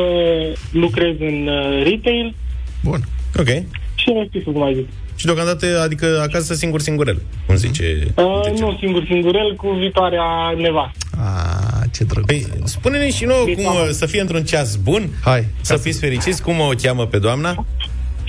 [0.71, 2.35] Lucrez în uh, retail
[2.83, 2.99] Bun.
[3.39, 3.47] Ok.
[3.95, 4.87] și nu știu cum mai zic.
[5.15, 8.13] Și deocamdată, adică acasă singur singurel, cum zice.
[8.15, 10.23] Uh, nu singur singurel, cu viitoarea
[10.57, 10.97] nevastă.
[11.17, 12.27] A, ce drăguț.
[12.27, 15.45] Păi, spune-ne și nouă cum uh, să fie într-un ceas bun, Hai.
[15.61, 17.65] să fiți fericiți, cum o cheamă pe doamna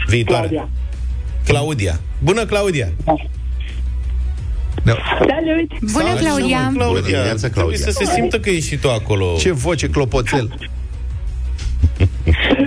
[0.06, 0.48] viitoare.
[0.48, 0.68] Claudia.
[1.46, 2.00] Claudia.
[2.18, 2.88] Bună, Claudia!
[4.84, 4.96] Da.
[5.18, 5.92] Salut!
[5.92, 6.70] Bună, Claudia!
[6.72, 7.78] Bună dimineața, Trebuie Claudia.
[7.78, 9.36] să se simtă că ești și tu acolo.
[9.38, 10.58] Ce voce clopoțel.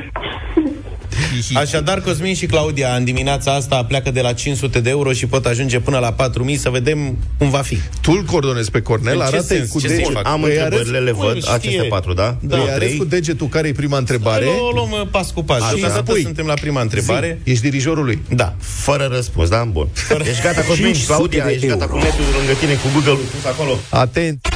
[1.53, 5.45] Așadar, Cosmin și Claudia, în dimineața asta pleacă de la 500 de euro și pot
[5.45, 7.77] ajunge până la 4000 să vedem cum va fi.
[8.01, 9.69] Tu îl coordonezi pe Cornel, În ce arată sens?
[9.71, 10.13] cu Ce să degetul.
[10.13, 10.27] fac?
[10.27, 11.37] Am Îi întrebările, le Bă, văd.
[11.37, 11.53] știe.
[11.53, 12.23] Aceste patru, da?
[12.23, 12.37] Da.
[12.41, 12.97] Îi Două, arăți trei.
[12.97, 14.45] cu degetul care e prima întrebare.
[14.45, 15.61] O luăm uh, pas cu pas.
[15.61, 15.73] Așa.
[15.73, 16.21] Deocamdată Spui.
[16.21, 17.39] suntem la prima întrebare.
[17.45, 18.21] Zi, Ești dirijorul lui.
[18.29, 18.55] Da.
[18.59, 19.63] Fără răspuns, da?
[19.71, 19.87] Bun.
[20.29, 20.85] Ești gata, Cosmin?
[20.93, 21.95] 500 Claudia, de ești gata euro.
[21.97, 23.77] cu netul lângă tine, cu Google-ul pus acolo?
[23.89, 24.47] Atent.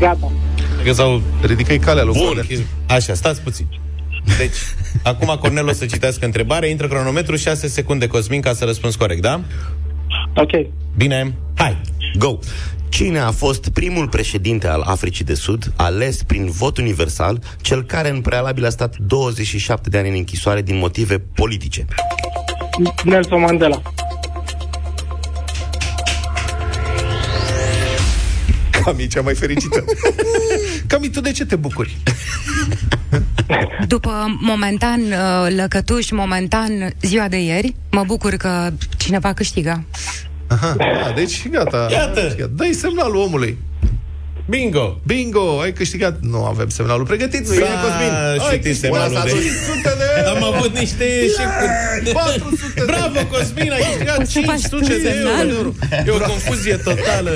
[0.00, 0.32] Gata.
[0.84, 2.24] Că s-au Ridicai calea lui Bun.
[2.26, 2.46] Cornel.
[2.86, 3.66] Așa, stați puțin.
[4.38, 4.56] Deci,
[5.02, 9.22] acum Cornel o să citească întrebarea, intră cronometru, 6 secunde, Cosmin, ca să răspunzi corect,
[9.22, 9.40] da?
[10.34, 10.50] Ok.
[10.96, 11.80] Bine, hai!
[12.18, 12.38] Go!
[12.88, 18.10] Cine a fost primul președinte al Africii de Sud, ales prin vot universal, cel care
[18.10, 21.86] în prealabil a stat 27 de ani în închisoare din motive politice?
[23.04, 23.82] Nelson Mandela.
[28.70, 29.84] Cami, cea mai fericită.
[30.86, 31.96] Cami, tu de ce te bucuri?
[33.86, 39.84] După momentan uh, lăcătuș, momentan ziua de ieri, mă bucur că cineva câștigă.
[40.46, 41.88] Aha, a, deci gata.
[41.90, 42.50] Iată.
[42.56, 43.58] Dă-i semnalul omului.
[44.48, 45.00] Bingo!
[45.06, 46.18] Bingo, ai câștigat.
[46.20, 47.42] Nu avem semnalul pregătit.
[47.50, 48.12] Bine, Cosmin.
[48.12, 50.28] Ah, și Ai tu câștigat semnalul de- 500 de euro.
[50.36, 52.12] Am avut niște eșecuri.
[52.12, 55.52] 400 de Bravo, Cosmin, ai câștigat Poți să faci 500 tu de semnalul?
[55.58, 55.70] euro.
[56.06, 57.32] E o confuzie totală.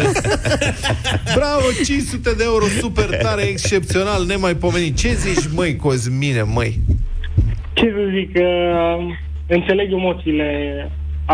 [1.39, 4.95] Bravo, 500 de euro, super tare, excepțional, nemaipomenit.
[5.03, 6.73] Ce zici, măi, Cosmine, măi?
[7.79, 8.99] Ce să zic, uh,
[9.57, 10.49] înțeleg emoțiile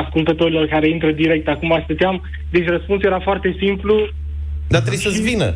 [0.03, 2.22] ascultătorilor care intră direct acum stăteam.
[2.51, 3.95] Deci răspunsul era foarte simplu.
[4.68, 5.51] Dar trebuie să-ți vină.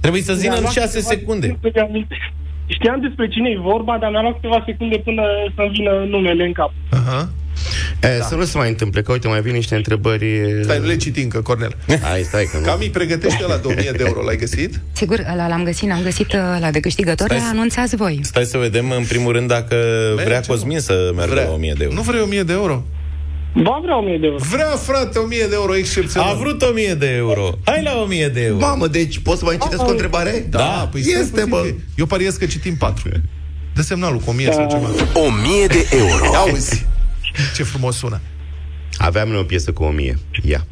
[0.00, 1.46] Trebuie să-ți vină Mi-a în luat 6 câteva secunde.
[1.46, 2.20] secunde să-mi amintesc.
[2.76, 5.22] Știam despre cine e vorba, dar mi-a luat câteva secunde până
[5.54, 6.72] să-mi vină numele în cap.
[6.90, 7.20] Aha.
[8.02, 10.26] E, Să nu se mai întâmple, că uite, mai vin niște întrebări...
[10.62, 11.72] Stai, nu le citi încă, Cornel.
[12.02, 12.64] Hai, stai, că nu.
[12.64, 14.80] Cami, pregătește la de 1000 de euro, l-ai găsit?
[14.92, 18.18] Sigur, ăla l-am găsit, n-am găsit uh, la de câștigător, Stai să- anunțați voi.
[18.22, 19.76] Stai să vedem în primul rând dacă
[20.14, 21.44] vrea Merge, Cosmin să meargă Vrea.
[21.46, 21.94] la 1000 de euro.
[21.96, 22.82] Nu vrei 1000 de euro?
[23.62, 24.38] Ba, vreau 1000 de euro.
[24.50, 26.30] Vrea, frate, 1000 de euro, excepțional.
[26.34, 27.58] A vrut 1000 de euro.
[27.64, 28.58] Hai la 1000 de euro.
[28.66, 30.46] Mamă, deci poți să mai citesc o întrebare?
[30.50, 31.60] Da, păi stai este, puțin bă.
[31.60, 33.10] că- Eu pariez că citim 4.
[33.74, 34.88] Dă semnalul cu 1000 sau ceva.
[35.14, 36.34] 1000 de euro.
[36.34, 36.86] Auzi,
[37.56, 38.20] ce frumos sună.
[38.96, 40.18] Aveam noi o piesă cu o mie.
[40.48, 40.66] Ia.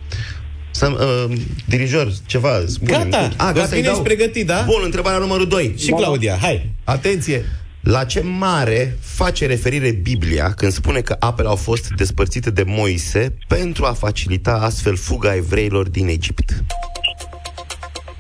[0.71, 0.87] Să,
[1.29, 3.19] uh, dirijor, ceva, spune Gata.
[3.37, 3.93] A, gata, Cosmin, îi dau.
[3.93, 4.63] ești pregătit, da?
[4.67, 5.75] Bun, întrebarea numărul 2.
[5.79, 6.71] Și Claudia, hai.
[6.85, 7.45] Atenție!
[7.85, 13.37] La ce mare face referire Biblia când spune că apele au fost despărțite de Moise
[13.49, 16.65] pentru a facilita astfel fuga evreilor din Egipt?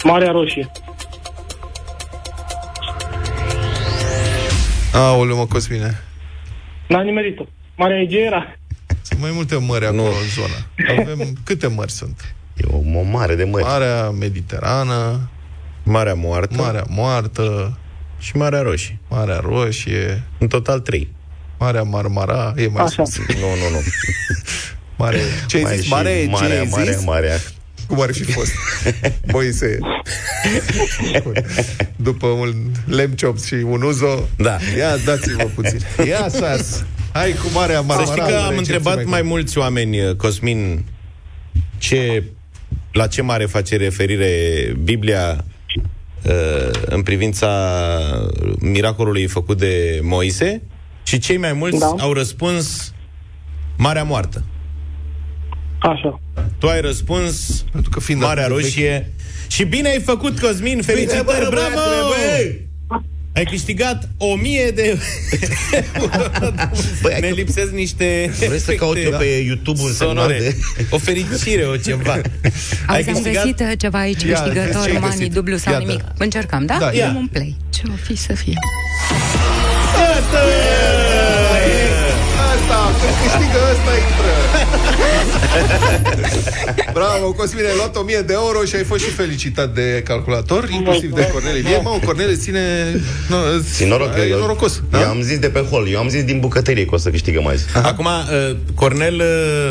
[0.02, 0.70] Marea Roșie.
[4.92, 6.00] Aoleu, mă, Cosmine.
[6.88, 7.44] N-am nimerit-o.
[7.76, 8.56] Marea Egee era.
[9.02, 11.00] Sunt mai multe mări acolo în zonă.
[11.00, 12.34] Avem câte mări sunt?
[12.56, 13.64] E o, o mare de mări.
[13.64, 15.30] Marea Mediterană,
[15.82, 17.78] Marea Moartă Marea Moartă,
[18.24, 18.98] și Marea Roșie.
[19.08, 21.08] Marea Roșie, În total trei.
[21.58, 23.04] Marea Marmara, e mai Așa.
[23.04, 23.16] sus.
[23.16, 23.80] Nu, nu, nu.
[24.96, 25.84] Mare, ce ai Mai zis?
[25.84, 27.04] și Mare, ce marea, ai marea, zis?
[27.04, 27.36] marea.
[27.86, 28.50] Cum ar fi fost?
[29.32, 29.78] Moise.
[31.96, 32.54] După un
[32.86, 34.58] lemn chop și un uzo, Da.
[34.76, 35.78] ia dați-vă puțin.
[36.06, 36.84] Ia sas.
[37.12, 38.10] Hai cu Marea Să Marmara.
[38.10, 40.84] știi că am recepție întrebat mai mulți oameni, uh, Cosmin,
[41.78, 42.22] ce,
[42.92, 44.28] la ce mare face referire
[44.82, 45.44] Biblia uh,
[46.86, 47.50] în privința
[48.58, 50.62] miracolului făcut de Moise
[51.02, 51.94] și cei mai mulți Da.
[51.98, 52.92] au răspuns
[53.76, 54.44] Marea Moartă.
[55.78, 56.20] Așa.
[56.58, 59.12] Tu ai răspuns Pentru că fiind Marea atât de Roșie
[59.48, 61.74] și bine ai făcut, Cosmin, felicitări, bă, bravo!
[61.74, 62.66] băiatule, băi!
[63.34, 64.98] Ai câștigat o mie de...
[67.02, 70.16] Băi, ai ne că- lipsesc niște Vreți să caut eu efecte pe YouTube un semnal
[70.16, 70.38] sonore.
[70.38, 70.56] de...
[70.90, 72.20] O fericire, o ceva.
[72.86, 75.32] Auzi, am găsit uh, ceva aici, Ia, câștigător, ce-ai mani, găsit?
[75.32, 75.98] dublu sau Ia, nimic.
[76.02, 76.12] da.
[76.18, 76.76] Încercăm, da?
[76.80, 77.14] Da, Dăm ia.
[77.16, 77.56] un play.
[77.74, 78.58] Ce o fi să fie?
[82.52, 84.13] Asta, când câștigă ăsta intră.
[86.92, 91.10] Bravo, Cosmin, ai luat 1000 de euro și ai fost și felicitat de calculator, inclusiv
[91.14, 91.80] de Cornelie.
[91.82, 92.60] Mă, Cornelie ține...
[93.28, 93.36] No,
[93.74, 94.82] Țin noroc, e eu, norocos.
[94.90, 94.98] Da?
[94.98, 95.10] Eu Da?
[95.10, 97.64] am zis de pe hol, eu am zis din bucătărie că o să câștigăm azi.
[97.82, 99.14] Acum, uh, Cornel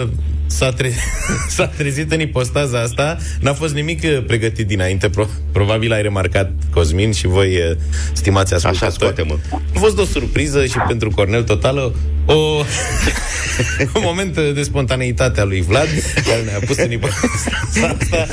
[0.03, 0.09] uh,
[0.45, 0.93] s-a, tre-
[1.55, 6.51] s-a trezit în ipostaza asta, n-a fost nimic uh, pregătit dinainte, pro- probabil ai remarcat,
[6.73, 7.77] Cosmin, și voi, uh,
[8.13, 9.13] stimați Așa, ascultători.
[9.13, 9.59] scoate-mă.
[9.75, 12.33] A fost o surpriză și pentru Cornel totală, o,
[13.95, 15.87] un moment uh, de spontaneitate a lui Vlad,
[16.27, 18.27] care ne-a pus în ipostaza asta.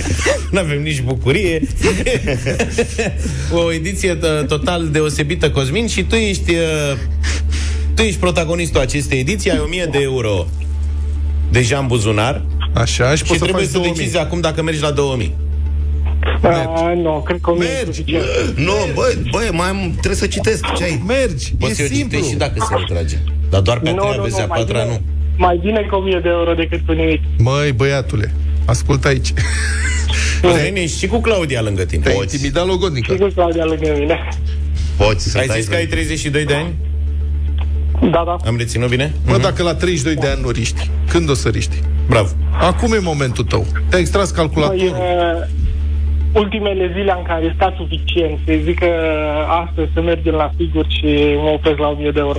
[0.51, 1.61] Nu avem nici bucurie.
[3.65, 6.51] o ediție uh, total deosebită, Cosmin, și tu ești...
[6.51, 6.97] Uh,
[7.95, 10.47] tu ești protagonistul acestei ediții, ai 1000 de euro
[11.51, 12.43] deja în buzunar
[12.75, 13.95] Așa, și și poți să trebuie faci să 2000.
[13.95, 15.35] decizi acum dacă mergi la 2000.
[16.43, 18.25] Uh, nu, cred că o mie e suficient.
[18.57, 21.03] Nu, băi, băi, mai am, trebuie să citesc ce ai.
[21.07, 22.09] Mergi, Poți e să o simplu.
[22.11, 23.17] citești și dacă se retrage.
[23.51, 25.01] Dar doar pe a Nu, treia nu, vezi, nu, a mai patra bine, nu.
[25.37, 27.21] mai bine cu 1000 de euro decât cu nimic.
[27.39, 28.35] Măi, băiatule,
[28.65, 29.33] ascultă aici.
[30.43, 32.03] Cosmin, ești și cu Claudia lângă tine.
[32.03, 32.35] Te-ai Poți.
[32.35, 33.15] intimidat Și logodnică.
[33.15, 34.29] cu Claudia lângă mine.
[34.97, 36.75] Poți să Ai stai zis că ai 32 de ani?
[38.01, 38.37] Da, da.
[38.47, 39.13] Am reținut bine?
[39.27, 41.77] Mă, dacă la 32 de ani nu riști, când o să riști?
[42.09, 42.29] Bravo.
[42.61, 43.67] Acum e momentul tău.
[43.89, 44.87] Te-ai extras Păi, calculatorul.
[44.87, 45.47] uh,
[46.33, 48.91] ultimele zile în care sta suficient, să zic că
[49.67, 51.07] astăzi să mergem la sigur și
[51.43, 52.39] mă opresc la 1000 de euro.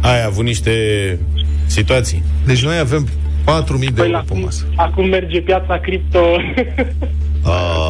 [0.00, 0.72] Ai avut niște
[1.66, 2.22] situații.
[2.46, 3.08] Deci noi avem
[3.44, 4.66] 4000 de Păi euro la pe masă.
[4.76, 6.18] acum merge piața cripto.
[7.44, 7.81] Ah,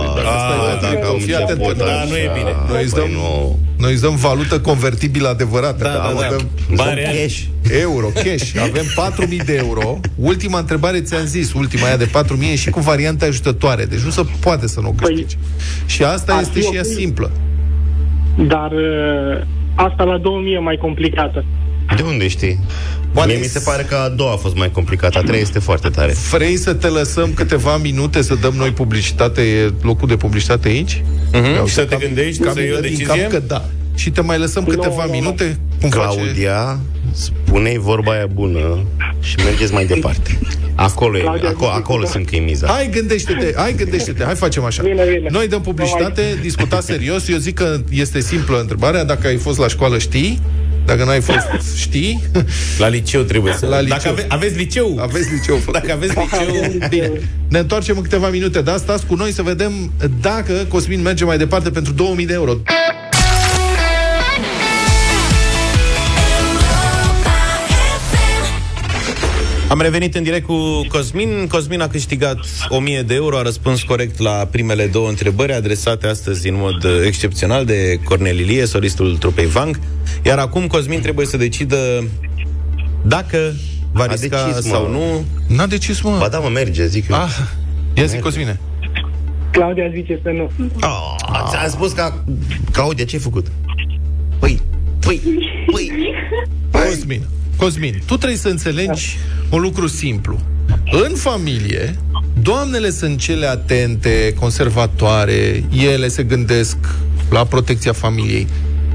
[0.44, 2.52] stai, dacă dacă am fii atent, început da, așa, nu e bine.
[2.68, 3.58] Noi îți păi dăm, nu.
[3.78, 5.84] noi îți dăm valută convertibilă adevărată.
[5.84, 6.28] Da, da, mă, da.
[6.28, 7.18] dăm Bani reali.
[7.18, 7.38] Cash.
[7.80, 8.46] Euro, cash.
[8.68, 10.00] Avem 4000 de euro.
[10.16, 13.84] Ultima întrebare ți-am zis, ultima aia de 4000 e și cu variante ajutătoare.
[13.84, 15.36] Deci nu se poate să nu o câștigi.
[15.86, 16.92] și asta ar este fi și ea ok.
[16.98, 17.30] simplă.
[18.36, 19.42] Dar uh,
[19.74, 21.44] asta la 2000 e mai complicată.
[21.96, 22.58] De unde știi?
[23.12, 25.58] Poate Mie mi se pare că a doua a fost mai complicată, a treia este
[25.58, 26.14] foarte tare.
[26.30, 31.02] Vrei să te lăsăm câteva minute să dăm noi publicitate, e locul de publicitate aici?
[31.32, 31.44] Mhm.
[31.44, 33.06] Ia Și uite, să te cam- gândești, cam să iei o din decizie?
[33.22, 33.64] Cap că da.
[33.94, 35.18] Și te mai lăsăm câteva nu, nu.
[35.18, 35.58] minute?
[35.80, 36.16] Cum face?
[36.18, 36.78] Claudia,
[37.12, 38.78] spune-i vorba aia bună
[39.20, 40.38] și mergeți mai departe.
[40.74, 42.66] Acolo, e, Claudia, acolo, zice acolo că- sunt că e miza.
[42.66, 44.82] Hai, gândește-te, hai, gândește-te, hai facem așa.
[44.82, 45.28] Bine, bine.
[45.30, 47.28] Noi dăm publicitate, discuta serios.
[47.28, 49.04] Eu zic că este simplă întrebarea.
[49.04, 50.40] Dacă ai fost la școală, știi.
[50.86, 52.22] Dacă n-ai fost, știi.
[52.78, 53.66] La liceu trebuie să...
[53.66, 53.96] La liceu.
[53.96, 55.72] Dacă ave- aveți liceu, Aveți liceu făcut.
[55.72, 56.78] dacă aveți liceu...
[56.88, 57.10] Bine,
[57.48, 61.38] ne întoarcem în câteva minute, dar stați cu noi să vedem dacă Cosmin merge mai
[61.38, 62.52] departe pentru 2000 de euro.
[69.72, 71.46] Am revenit în direct cu Cosmin.
[71.48, 76.48] Cosmin a câștigat 1000 de euro, a răspuns corect la primele două întrebări adresate astăzi
[76.48, 79.80] în mod uh, excepțional de Cornel Ilie, solistul trupei Vang.
[80.24, 82.04] Iar acum Cosmin trebuie să decidă
[83.04, 83.52] dacă
[83.92, 84.74] va A risca decis, mă.
[84.74, 85.24] sau nu.
[85.56, 86.16] N-a decis, mă.
[86.18, 87.16] Ba da, mă, merge, zic eu.
[87.16, 87.38] Ah,
[87.94, 88.60] ia zi, Cosmine.
[89.50, 90.50] Claudia zice să nu.
[90.80, 92.12] Ah, ți-am spus că...
[92.72, 93.46] Claudia, ce ai făcut?
[94.38, 94.60] Păi,
[95.00, 95.20] păi,
[95.66, 96.14] păi...
[96.70, 97.22] Cosmin,
[97.62, 99.16] Cosmin, tu trebuie să înțelegi
[99.50, 100.38] un lucru simplu.
[101.08, 101.94] În familie,
[102.42, 106.76] doamnele sunt cele atente, conservatoare, ele se gândesc
[107.30, 108.46] la protecția familiei.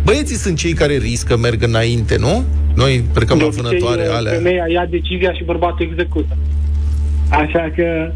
[0.04, 2.44] Băieții sunt cei care riscă, merg înainte, nu?
[2.76, 4.32] Noi plecăm De la obicei, vânătoare, alea.
[4.32, 6.38] Femeia ia decizia și bărbatul execută.
[7.30, 8.12] Așa că,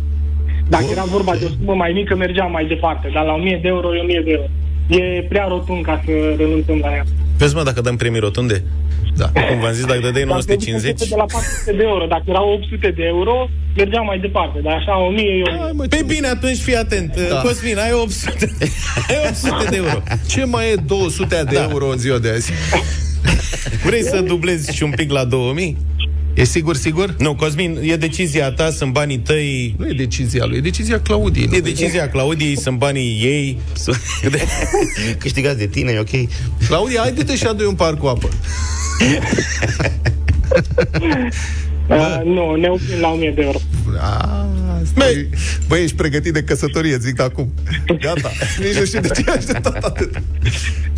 [0.70, 3.10] dacă era vorba de o sumă mai mică, mergeam mai departe.
[3.14, 4.50] Dar la 1000 de euro e 1000 de euro.
[4.98, 7.04] E prea rotund ca să renunțăm la ea.
[7.38, 8.64] Vezi, mă, dacă dăm premii rotunde?
[9.18, 9.28] Da.
[9.50, 11.10] Cum v-am zis, dacă dădeai Dacă 950...
[11.10, 14.94] de la 400 de euro, dacă erau 800 de euro, mergeam mai departe, dar așa
[14.98, 15.88] 1000 e 1000.
[15.88, 17.16] Pe bine, atunci fii atent.
[17.16, 17.34] Da.
[17.34, 17.42] Da.
[17.42, 18.48] Cosmin, ai 800,
[19.10, 20.02] ai 800 de euro.
[20.28, 21.68] Ce mai e 200 de Da.
[21.70, 22.52] euro în ziua de azi?
[23.88, 25.78] Vrei să dublezi și un pic la 2000?
[26.34, 27.16] E sigur, sigur?
[27.18, 29.76] Nu, Cosmin, e decizia ta, sunt banii tăi.
[29.78, 31.46] Nu e decizia lui, e decizia Claudiei.
[31.46, 31.56] nu?
[31.56, 33.60] E decizia Claudiei, sunt banii ei.
[35.20, 36.30] Câștigați de tine, e ok?
[36.68, 38.30] Claudia, haide-te și adu un par cu apă.
[41.90, 43.58] Uh, nu, ne oprim la 1000 de euro.
[44.96, 45.30] Băi,
[45.68, 47.54] băi, ești pregătit de căsătorie, zic acum.
[48.00, 48.32] Gata.
[48.60, 50.22] Nici nu știu de ce ai așteptat atât.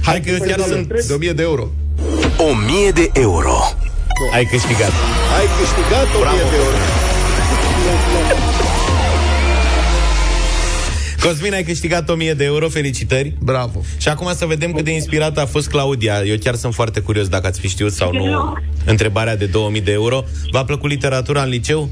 [0.02, 0.88] Hai că eu chiar sunt...
[0.88, 1.70] De 1000 de euro.
[2.38, 3.56] 1000 de euro.
[4.34, 4.92] Ai câștigat.
[5.44, 6.78] Ai câștigat 1000 de euro.
[11.22, 13.34] Cosmin, ai câștigat 1000 de euro, felicitări.
[13.40, 13.82] Bravo.
[13.98, 16.24] Și acum să vedem cât de inspirată a fost Claudia.
[16.26, 19.92] Eu chiar sunt foarte curios dacă ați fi știut sau nu întrebarea de 2000 de
[19.92, 20.24] euro.
[20.52, 21.90] V-a plăcut literatura în liceu?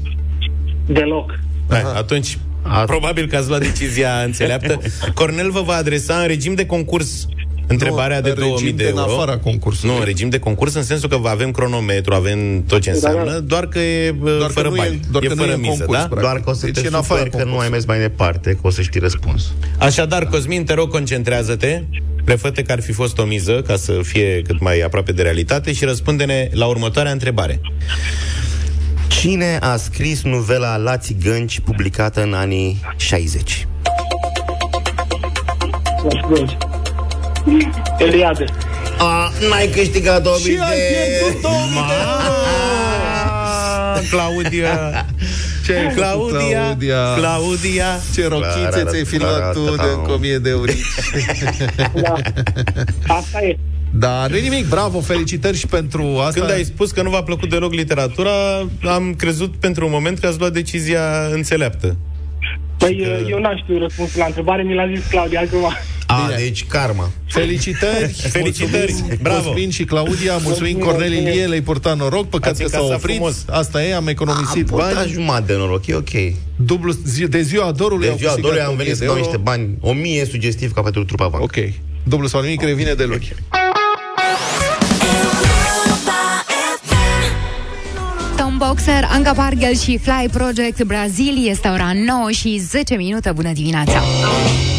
[0.86, 1.38] Deloc.
[1.68, 2.38] Hai, atunci,
[2.86, 4.80] probabil că ați luat decizia înțeleaptă.
[5.14, 7.26] Cornel vă va adresa în regim de concurs
[7.66, 9.02] întrebarea Nu, de în 2000 regim de de euro.
[9.02, 9.90] în afara concursului.
[9.94, 13.66] Nu, în regim de concurs în sensul că avem cronometru, avem tot ce înseamnă, doar
[13.66, 15.00] că e doar Doar că fără nu e- bani.
[15.10, 16.06] doar e că nu fără e miză, concurs, da?
[16.06, 16.20] practic.
[16.20, 17.70] Doar că o să Deci te e în afara superi că nu ai concursului.
[17.70, 19.52] mers mai departe, că o să știi răspuns.
[19.78, 21.82] Așadar, Cosmin, te rog, concentrează-te.
[22.24, 25.72] Prefăte că ar fi fost o miză, ca să fie cât mai aproape de realitate
[25.72, 27.60] și răspunde-ne la următoarea întrebare.
[29.08, 33.66] Cine a scris novela La Țigănci publicată în anii 60?
[37.98, 38.44] Eliade.
[38.98, 41.80] A, n-ai câștigat 2000 Și ai pierdut 2000
[44.00, 45.06] de Claudia!
[45.66, 47.14] Ce ai Claudia, făcut, Claudia?
[47.16, 48.00] Claudia.
[48.14, 50.72] Ce rochițe ți-ai filmat tu de încă 1000 de euro.
[52.02, 52.14] Da.
[53.06, 53.58] Asta e.
[53.94, 56.40] Da, nu nimic, bravo, felicitări și pentru asta.
[56.40, 58.30] Când ai spus că nu v-a plăcut deloc literatura,
[58.88, 61.96] am crezut pentru un moment că ați luat decizia înțeleaptă.
[62.78, 65.72] Păi eu n-am știut răspunsul la întrebare, mi l-a zis Claudia acum.
[66.12, 67.10] A, deci karma.
[67.26, 69.48] Felicitări, Felicitări, mulțumim, bravo.
[69.48, 73.14] Cosmin și Claudia, mulțumim Cornel Ilie, le-ai purtat noroc, păcat Ați că s-a încasat oprit.
[73.16, 73.44] frumos.
[73.50, 74.94] Asta e, am economisit Am bani.
[74.94, 75.10] bani.
[75.10, 76.10] jumătate de noroc, e ok.
[76.56, 79.06] Dublu, zi- de ziua dorului De au ziua câștigat dorului am 1000 venit să de
[79.06, 79.26] dau euro.
[79.28, 79.76] niște bani.
[79.80, 81.44] O mie sugestiv ca pentru trupa bancă.
[81.44, 81.72] Ok.
[82.04, 83.32] Dublu sau nimic revine de luni.
[88.66, 93.32] Boxer, Anga Bargel și Fly Project Brazil este ora 9 și 10 minute.
[93.32, 94.02] Bună dimineața!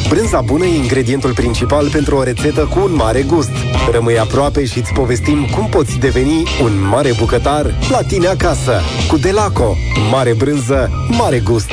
[0.09, 3.49] Brânza bună e ingredientul principal pentru o rețetă cu un mare gust.
[3.91, 8.81] Rămâi aproape și îți povestim cum poți deveni un mare bucătar la tine acasă.
[9.07, 9.75] Cu Delaco.
[10.11, 11.71] Mare brânză, mare gust.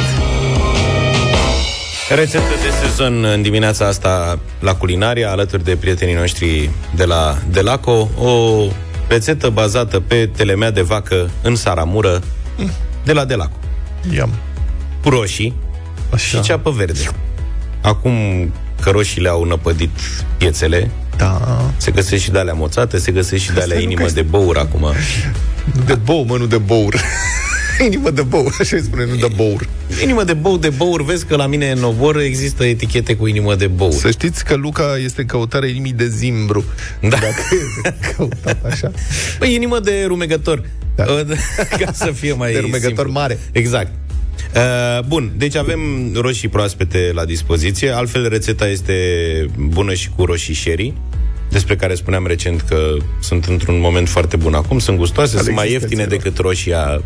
[2.08, 8.08] Rețetă de sezon în dimineața asta la culinaria, alături de prietenii noștri de la Delaco.
[8.18, 8.64] O
[9.10, 12.22] rețetă bazată pe telemea de vacă în saramură
[13.04, 13.56] de la Delaco.
[14.14, 14.30] Iam.
[15.02, 15.54] Cu roșii
[16.12, 16.26] Așa.
[16.26, 17.00] și ceapă verde.
[17.82, 18.12] Acum
[18.80, 19.90] că roșiile au năpădit
[20.36, 21.60] piețele, Da.
[21.76, 24.12] se găsesc și de alea moțate, se găsesc și de alea Stai, nu inimă că
[24.12, 24.80] de băur acum.
[25.74, 26.94] Nu de bou, mă, nu de bour.
[27.86, 29.68] Inimă de bou, așa îi spune, nu de bour.
[30.02, 33.54] Inimă de bou de băur, vezi că la mine în obor există etichete cu inimă
[33.54, 33.92] de băur.
[33.92, 36.64] Să știți că Luca este în căutarea inimii de zimbru.
[37.00, 37.08] Da.
[37.08, 37.44] Dacă
[37.82, 38.90] e căutat așa.
[39.38, 40.62] Păi, inimă de rumegător.
[40.94, 41.04] Da.
[41.80, 43.12] Ca să fie mai De rumegător simplu.
[43.12, 43.38] mare.
[43.52, 43.90] Exact.
[44.54, 45.80] Uh, bun, deci avem
[46.14, 48.94] roșii proaspete la dispoziție, altfel rețeta este
[49.58, 50.94] bună și cu roșii sherry,
[51.50, 55.54] despre care spuneam recent că sunt într-un moment foarte bun acum, sunt gustoase, Al sunt
[55.54, 56.22] mai existenței ieftine lor.
[56.22, 57.02] decât roșia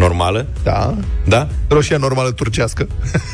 [0.00, 0.94] normală, Da.
[1.26, 1.48] da?
[1.68, 2.86] Roșia normală turcească.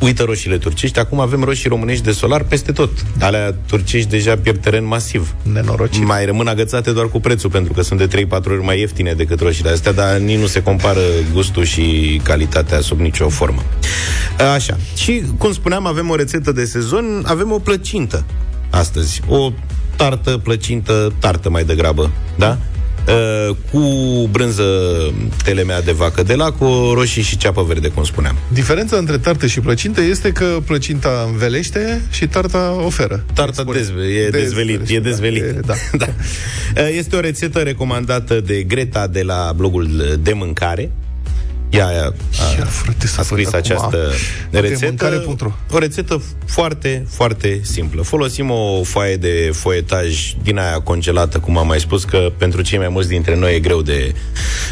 [0.00, 2.90] Uită roșiile turcești, acum avem roșii românești de solar peste tot.
[3.20, 5.34] Alea turcești deja pierd teren masiv.
[5.52, 6.04] Nenorocit.
[6.04, 9.40] Mai rămân agățate doar cu prețul, pentru că sunt de 3-4 ori mai ieftine decât
[9.40, 11.00] roșiile astea, dar nici nu se compară
[11.32, 13.62] gustul și calitatea sub nicio formă.
[14.54, 14.76] Așa.
[14.96, 18.24] Și, cum spuneam, avem o rețetă de sezon, avem o plăcintă
[18.70, 19.20] astăzi.
[19.28, 19.52] O
[19.96, 22.58] tartă, plăcintă, tartă mai degrabă, da?
[23.06, 23.80] Uh, cu
[24.30, 24.64] brânză
[25.44, 28.36] telemea de vacă de la, cu roșii și ceapă verde, cum spuneam.
[28.52, 33.24] Diferența între tartă și plăcintă este că plăcinta învelește și tarta oferă.
[33.34, 35.44] Tarta dezve, e dezvelit, e dezvelit.
[35.66, 35.74] Da.
[36.74, 36.88] da.
[36.88, 40.90] Este o rețetă recomandată de Greta de la blogul de mâncare.
[41.70, 43.70] Ea a, Ia, frate, să a scris văd acum.
[43.70, 44.10] această
[44.50, 44.86] De rețetă.
[44.86, 45.50] mâncare.ro.
[45.70, 48.02] O rețetă foarte, foarte simplă.
[48.02, 52.78] Folosim o foaie de foietaj din aia congelată, cum am mai spus, că pentru cei
[52.78, 54.14] mai mulți dintre noi e greu de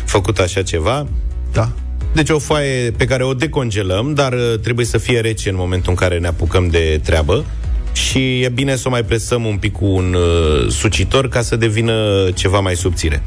[0.05, 1.07] făcut așa ceva.
[1.53, 1.71] Da.
[2.13, 5.91] Deci o foaie pe care o decongelăm, dar uh, trebuie să fie rece în momentul
[5.91, 7.45] în care ne apucăm de treabă
[7.93, 11.57] și e bine să o mai presăm un pic cu un uh, sucitor ca să
[11.57, 13.23] devină ceva mai subțire.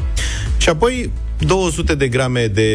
[0.58, 1.12] Și apoi
[1.46, 2.70] 200 de grame de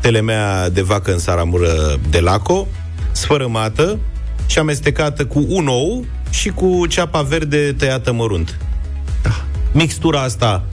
[0.00, 2.66] telemea de vacă în saramură de laco,
[3.12, 3.98] sfărâmată
[4.46, 8.58] și amestecată cu un ou și cu ceapa verde tăiată mărunt.
[9.72, 10.64] Mixtura asta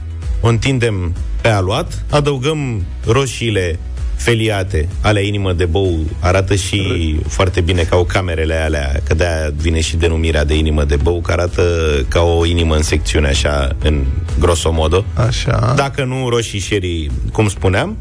[0.41, 3.80] o întindem pe aluat, adăugăm roșiile
[4.24, 9.53] feliate, ale inimă de bou, arată și foarte bine ca o camerele alea, că de
[9.55, 11.63] vine și denumirea de inimă de bou, că arată
[12.07, 14.03] ca o inimă în secțiune, așa, în
[14.39, 15.05] grosomodo.
[15.28, 15.74] Așa.
[15.76, 17.97] Dacă nu roșii sherry, cum spuneam,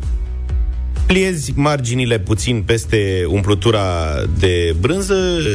[1.07, 3.83] pliezi marginile puțin peste umplutura
[4.39, 5.15] de brânză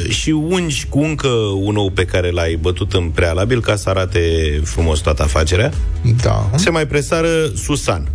[0.09, 1.27] și ungi cu încă
[1.61, 4.19] un ou pe care l-ai bătut în prealabil ca să arate
[4.63, 5.71] frumos toată afacerea.
[6.21, 6.49] Da.
[6.55, 8.07] Se mai presară susan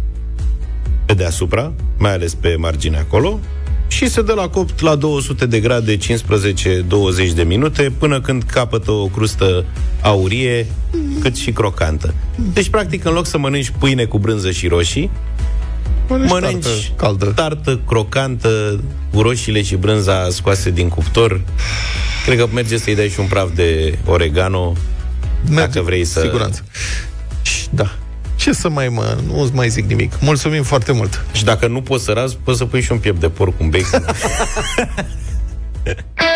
[1.11, 3.40] pe deasupra, mai ales pe marginea acolo,
[3.88, 6.00] și se dă la copt la 200 de grade 15-20
[7.34, 9.64] de minute până când capătă o crustă
[10.00, 10.66] aurie
[11.20, 12.14] cât și crocantă.
[12.52, 15.11] Deci, practic, în loc să mănânci pâine cu brânză și roșii,
[16.08, 17.26] Mănânci mănânci tartă caldă.
[17.26, 18.80] tartă crocantă
[19.14, 21.40] cu roșiile și brânza scoase din cuptor.
[22.24, 24.76] Cred că merge să-i dai și un praf de oregano
[25.54, 26.20] dacă vrei să...
[26.20, 26.64] Siguranță.
[27.42, 27.96] Și, Da.
[28.41, 30.12] Ce să mai mă, nu mai zic nimic.
[30.20, 31.24] Mulțumim foarte mult.
[31.32, 33.62] Și dacă nu poți să razi, poți să pui și un piept de porc cu
[33.62, 34.05] un bacon.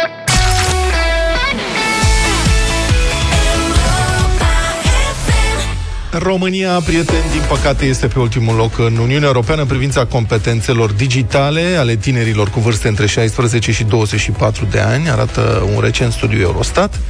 [6.18, 11.76] România, prieteni, din păcate, este pe ultimul loc în Uniunea Europeană în privința competențelor digitale
[11.78, 17.00] ale tinerilor cu vârste între 16 și 24 de ani, arată un recent studiu Eurostat.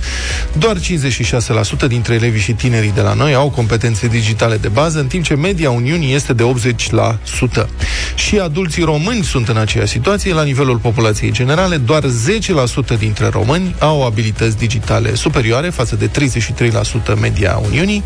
[0.59, 0.81] Doar 56%
[1.89, 5.35] dintre elevii și tinerii de la noi au competențe digitale de bază, în timp ce
[5.35, 6.45] media Uniunii este de
[7.63, 7.67] 80%.
[8.15, 10.33] Și adulții români sunt în aceeași situație.
[10.33, 12.03] La nivelul populației generale, doar
[12.95, 16.11] 10% dintre români au abilități digitale superioare față de
[17.15, 18.03] 33% media Uniunii,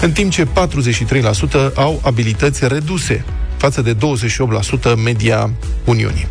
[0.00, 3.24] în timp ce 43% au abilități reduse
[3.56, 3.98] față de 28%
[5.04, 5.50] media
[5.84, 6.26] Uniunii.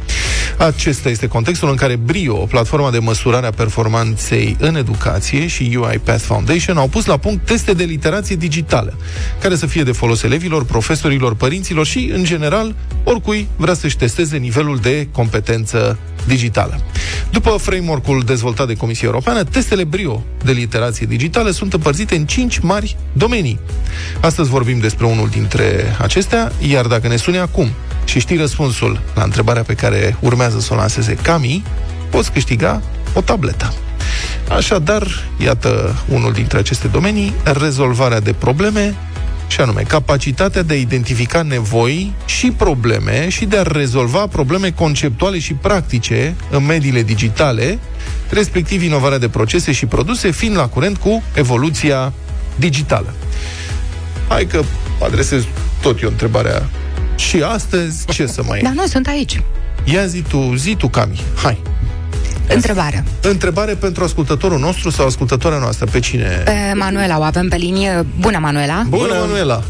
[0.58, 6.24] Acesta este contextul în care Brio, platforma de măsurare a performanței în educație și UiPath
[6.24, 8.94] Foundation au pus la punct teste de literație digitală,
[9.42, 14.38] care să fie de folos elevilor, profesorilor, părinților și, în general, oricui vrea să-și testeze
[14.38, 15.98] nivelul de competență
[16.28, 16.80] digitală.
[17.32, 22.60] După framework-ul dezvoltat de Comisia Europeană, testele Brio de literație digitală sunt împărțite în cinci
[22.60, 23.60] mari domenii.
[24.22, 27.70] Astăzi vorbim despre unul dintre acestea, iar dacă ne suni acum
[28.06, 31.64] și știi răspunsul la întrebarea pe care urmează să o lanseze Cami,
[32.10, 32.82] poți câștiga
[33.14, 33.74] o tabletă.
[34.50, 35.08] Așadar,
[35.38, 38.96] iată unul dintre aceste domenii, rezolvarea de probleme
[39.48, 45.40] și anume capacitatea de a identifica nevoi și probleme și de a rezolva probleme conceptuale
[45.40, 47.80] și practice în mediile digitale,
[48.30, 52.14] respectiv inovarea de procese și produse, fiind la curent cu evoluția
[52.56, 53.14] digitală.
[54.28, 54.62] Hai că
[55.04, 55.44] adresez
[55.82, 56.70] tot eu întrebarea
[57.16, 58.60] și astăzi, ce să mai...
[58.60, 59.42] Da, nu, sunt aici.
[59.84, 61.62] Ia zi tu, zi tu, Cami, hai.
[62.50, 63.04] Întrebare.
[63.22, 66.42] Întrebare pentru ascultătorul nostru sau ascultătoarea noastră, pe cine?
[66.46, 68.06] Pe Manuela o avem pe linie.
[68.20, 68.84] Bună, Manuela!
[68.88, 69.62] Bună, Manuela!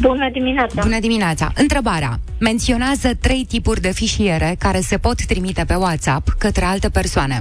[0.00, 0.82] Bună dimineața!
[0.82, 1.52] Bună dimineața!
[1.54, 2.18] Întrebarea.
[2.38, 7.40] Menționează trei tipuri de fișiere care se pot trimite pe WhatsApp către alte persoane.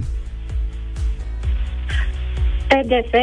[2.68, 3.14] PDF,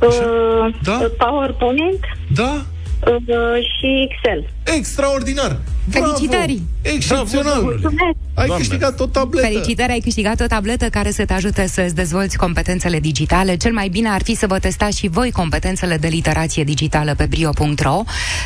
[0.00, 0.98] uh, Da?
[1.18, 2.00] PowerPoint
[2.34, 2.64] Da?
[3.06, 4.50] Uh, și Excel.
[4.76, 5.58] Extraordinar!
[5.90, 6.06] Bravo!
[6.06, 6.62] Felicitări!
[6.82, 7.62] Excepțional!
[7.62, 8.16] Mulțumesc!
[8.34, 8.56] Ai Doamne.
[8.56, 9.46] câștigat o tabletă!
[9.46, 13.56] Felicitări, ai câștigat o tabletă care să te ajute să-ți dezvolți competențele digitale.
[13.56, 17.26] Cel mai bine ar fi să vă testați și voi competențele de literație digitală pe
[17.26, 18.02] brio.ro.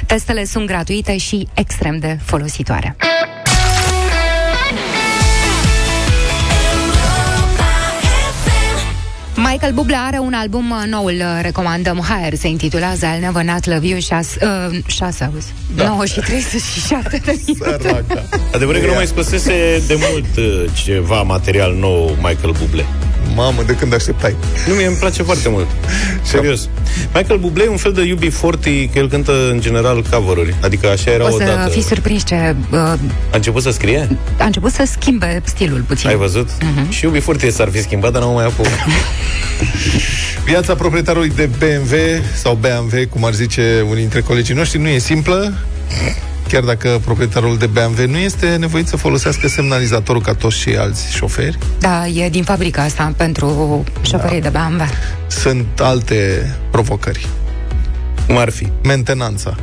[0.06, 2.96] Testele sunt gratuite și extrem de folositoare.
[9.50, 13.44] Michael Bublé are un album uh, nou, îl uh, recomandăm Higher, se intitulează I'll Never
[13.44, 14.38] Not Love You 6,
[14.70, 15.86] uh, 6 auzi, Da.
[15.86, 17.76] 9 și 37 de minute.
[17.80, 18.22] Săraca.
[18.54, 22.84] Adevărul e că nu mai scosese de mult uh, ceva material nou Michael Bublé.
[23.34, 24.36] Mamă, de când așteptai?
[24.68, 25.66] Nu, mie îmi place foarte mult.
[26.22, 26.68] Serios.
[27.14, 30.54] Michael Bublé e un fel de UB40, că el cântă în general cover-uri.
[30.62, 31.68] Adică așa era O să odată.
[31.70, 32.98] fii surprins ce uh, A
[33.32, 34.08] început să scrie?
[34.38, 36.08] a început să schimbe stilul puțin.
[36.08, 36.48] Ai văzut?
[36.60, 36.90] Mhm.
[36.90, 38.66] Și UB40 s-ar fi schimbat, dar nu mai apuc.
[40.44, 41.96] Viața proprietarului de BMW
[42.34, 45.52] sau BMW, cum ar zice unii dintre colegii noștri, nu e simplă.
[46.48, 51.12] Chiar dacă proprietarul de BMW nu este nevoit să folosească semnalizatorul ca toți cei alți
[51.14, 54.48] șoferi, Da, e din fabrica asta pentru șoferii Da.
[54.50, 54.84] de BMW.
[55.26, 57.26] sunt alte provocări.
[58.26, 58.68] Cum ar fi?
[58.82, 59.56] Mentenanța,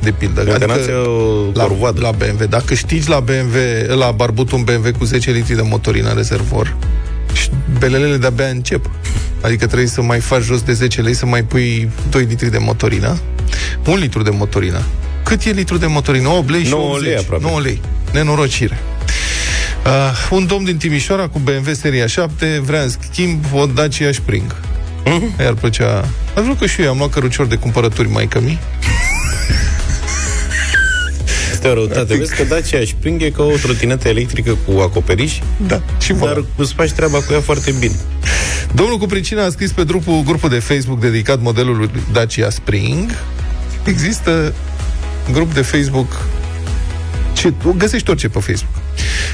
[0.00, 0.42] de pildă.
[0.46, 2.00] Mentenanța e o la, corvoadă.
[2.00, 2.46] la BMW.
[2.48, 6.76] Dacă câștigi la BMW, la barbut un BMW cu 10 litri de motorină în rezervor,
[7.32, 8.90] și belelele de-abia încep.
[9.40, 12.58] Adică trebuie să mai faci jos de 10 lei să mai pui 2 litri de
[12.58, 13.16] motorină.
[13.86, 14.80] 1 litru de motorină.
[15.26, 16.28] Cât e litru de motorină?
[16.28, 17.06] 8 lei și 9 80.
[17.06, 17.44] lei aproape.
[17.44, 17.80] 9 lei.
[18.12, 18.78] Nenorocire.
[19.86, 19.92] Uh,
[20.30, 24.56] un domn din Timișoara cu BMW seria 7 vrea în schimb o Dacia Spring.
[25.04, 25.40] Mhm.
[25.40, 26.08] Iar plăcea...
[26.36, 28.60] Aș vrea că și eu am luat cărucior de cumpărături mai cămi.
[31.52, 32.16] Este o răutate.
[32.16, 36.74] Vezi că Dacia își prinde ca o trotinetă electrică cu acoperiș, da, și dar îți
[36.74, 37.96] faci treaba cu ea foarte bine.
[38.74, 43.10] Domnul cu pricina a scris pe grupul, grupul de Facebook dedicat modelului Dacia Spring.
[43.84, 44.54] Există
[45.32, 46.26] grup de Facebook
[47.36, 48.74] ce, găsești orice pe Facebook.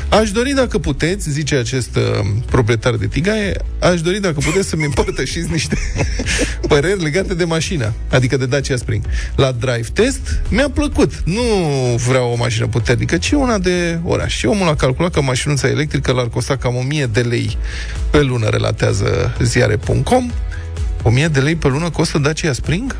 [0.09, 4.85] Aș dori dacă puteți, zice acest uh, proprietar de tigaie, aș dori dacă puteți să-mi
[4.85, 5.77] împărtășiți niște
[6.69, 9.05] păreri legate de mașina, adică de Dacia Spring.
[9.37, 11.23] La drive test mi-a plăcut.
[11.25, 11.43] Nu
[12.07, 14.37] vreau o mașină puternică, ci una de oraș.
[14.37, 17.57] Și omul a calculat că mașinuța electrică l-ar costa cam 1000 de lei
[18.11, 20.31] pe lună, relatează ziare.com.
[21.03, 22.97] 1000 de lei pe lună costă Dacia Spring?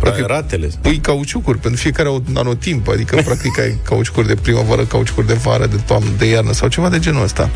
[0.00, 0.68] Practic, ratele.
[0.80, 5.76] Pui cauciucuri pentru fiecare anotimp, adică practic ai cauciucuri de primăvară, cauciucuri de vară, de
[5.86, 7.50] toamnă, de iarnă sau ceva de genul ăsta.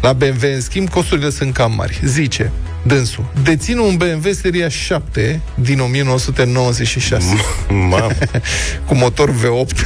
[0.00, 2.00] La BMW, în schimb, costurile sunt cam mari.
[2.04, 2.52] Zice,
[2.82, 7.34] dânsul, dețin un BMW seria 7 din 1996.
[7.68, 8.08] Mamă.
[8.86, 9.76] cu motor V8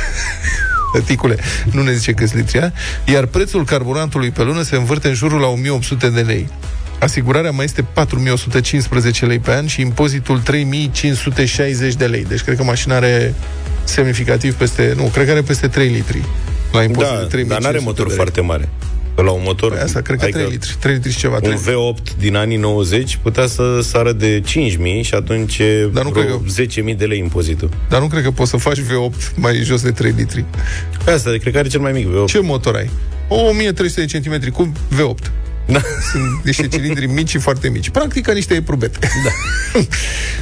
[0.93, 1.37] Tăticule,
[1.71, 2.73] nu ne zice câți litri ia,
[3.05, 6.49] iar prețul carburantului pe lună se învârte în jurul la 1800 de lei.
[6.99, 12.25] Asigurarea mai este 4115 lei pe an și impozitul 3560 de lei.
[12.29, 13.35] Deci cred că mașina are
[13.85, 16.23] semnificativ peste, nu, cred că are peste 3 litri.
[16.73, 18.17] La impozit Da, de 3500 dar n-are motor de lei.
[18.17, 18.69] foarte mare.
[19.15, 19.73] Că La un motor...
[19.73, 21.35] Păi asta, cred că adică 3 litri, 3 litri și ceva.
[21.35, 26.05] Un trei- V8 din anii 90 putea să sară de 5.000 și atunci e Dar
[26.05, 27.71] nu vreo cred 10.000 de lei impozitul.
[27.89, 30.45] Dar nu cred că poți să faci V8 mai jos de 3 litri.
[31.05, 32.27] Pe asta, cred că are cel mai mic V8.
[32.27, 32.91] Ce motor ai?
[33.29, 35.31] O 1300 de centimetri cu V8.
[35.67, 35.81] Da.
[36.13, 37.91] Sunt niște cilindri mici și foarte mici.
[37.91, 38.99] Practic ca niște eprubete.
[39.25, 39.31] Da.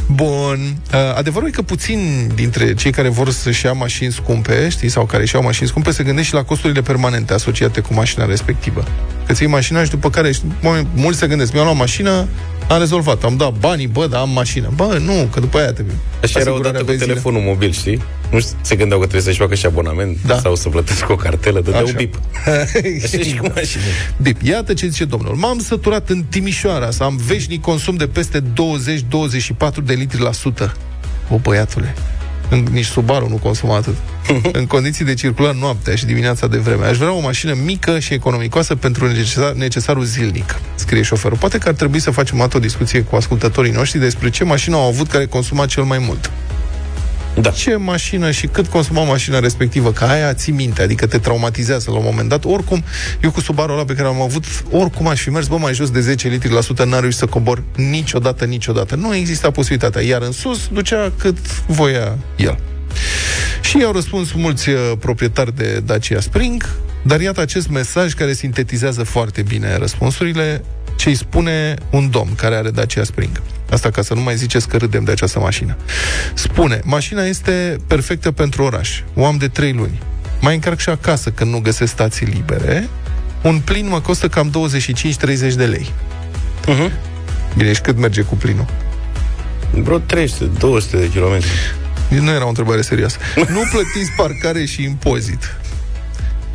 [0.07, 0.77] Bun.
[0.93, 5.05] Uh, Adevărul e că puțin dintre cei care vor să-și ia mașini scumpe, știi, sau
[5.07, 8.85] care își iau mașini scumpe, se gândesc și la costurile permanente asociate cu mașina respectivă.
[9.27, 12.29] Că ți iei mașina și după care știi, oameni- mulți se gândesc, mi-am luat mașină,
[12.69, 14.71] am rezolvat, am dat banii, bă, dar am mașină.
[14.75, 15.83] Bă, nu, că după aia te
[16.23, 17.07] Așa era asigurarea odată cu benzină.
[17.09, 18.03] telefonul mobil, știi?
[18.35, 20.39] Nu știu, se gândeau că trebuie să-și facă și abonament da.
[20.39, 21.95] sau să plătesc o cartelă, dădea un Așa.
[21.97, 22.21] bip.
[23.05, 23.83] Așa și cu mașină.
[24.23, 24.43] Bip.
[24.43, 25.35] Iată ce zice domnul.
[25.35, 28.43] M-am săturat în Timișoara să am veșnic consum de peste 20-24
[29.85, 30.77] de litri la sută.
[31.29, 31.95] O, băiatule.
[32.51, 33.95] În- Nici Subaru nu consumă atât.
[34.59, 36.87] în condiții de circulat noaptea și dimineața de vreme.
[36.87, 41.37] Aș vrea o mașină mică și economicoasă pentru necesar, necesarul zilnic, scrie șoferul.
[41.39, 44.45] Poate că ar trebui să facem o dată o discuție cu ascultătorii noștri despre ce
[44.45, 46.31] mașină au avut care consuma cel mai mult.
[47.41, 47.51] Da.
[47.51, 51.97] Ce mașină și cât consuma mașina respectivă, că aia ții minte, adică te traumatizează la
[51.97, 52.45] un moment dat.
[52.45, 52.85] Oricum,
[53.23, 55.91] eu cu Subaru ăla pe care am avut, oricum aș fi mers, bă, mai jos
[55.91, 58.95] de 10 litri la sută, n-ar reușit să cobor niciodată, niciodată.
[58.95, 60.03] Nu exista posibilitatea.
[60.03, 62.59] Iar în sus ducea cât voia el.
[63.63, 66.69] Și i-au răspuns mulți uh, proprietari de Dacia Spring,
[67.03, 70.65] dar iată acest mesaj care sintetizează foarte bine răspunsurile
[70.97, 73.43] ce îi spune un domn care are Dacia Spring.
[73.75, 75.77] Asta ca să nu mai ziceți că râdem de această mașină.
[76.35, 79.03] Spune, mașina este perfectă pentru oraș.
[79.15, 80.03] O am de 3 luni.
[80.41, 82.89] Mai încarc și acasă când nu găsesc stații libere.
[83.43, 85.93] Un plin mă costă cam 25-30 de lei.
[86.63, 86.93] Uh-huh.
[87.57, 88.67] Bine, și cât merge cu plinul?
[89.71, 91.51] Vreo 300, 200 de kilometri.
[92.09, 93.17] Nu era o întrebare serioasă.
[93.37, 95.57] Nu plătiți parcare și impozit.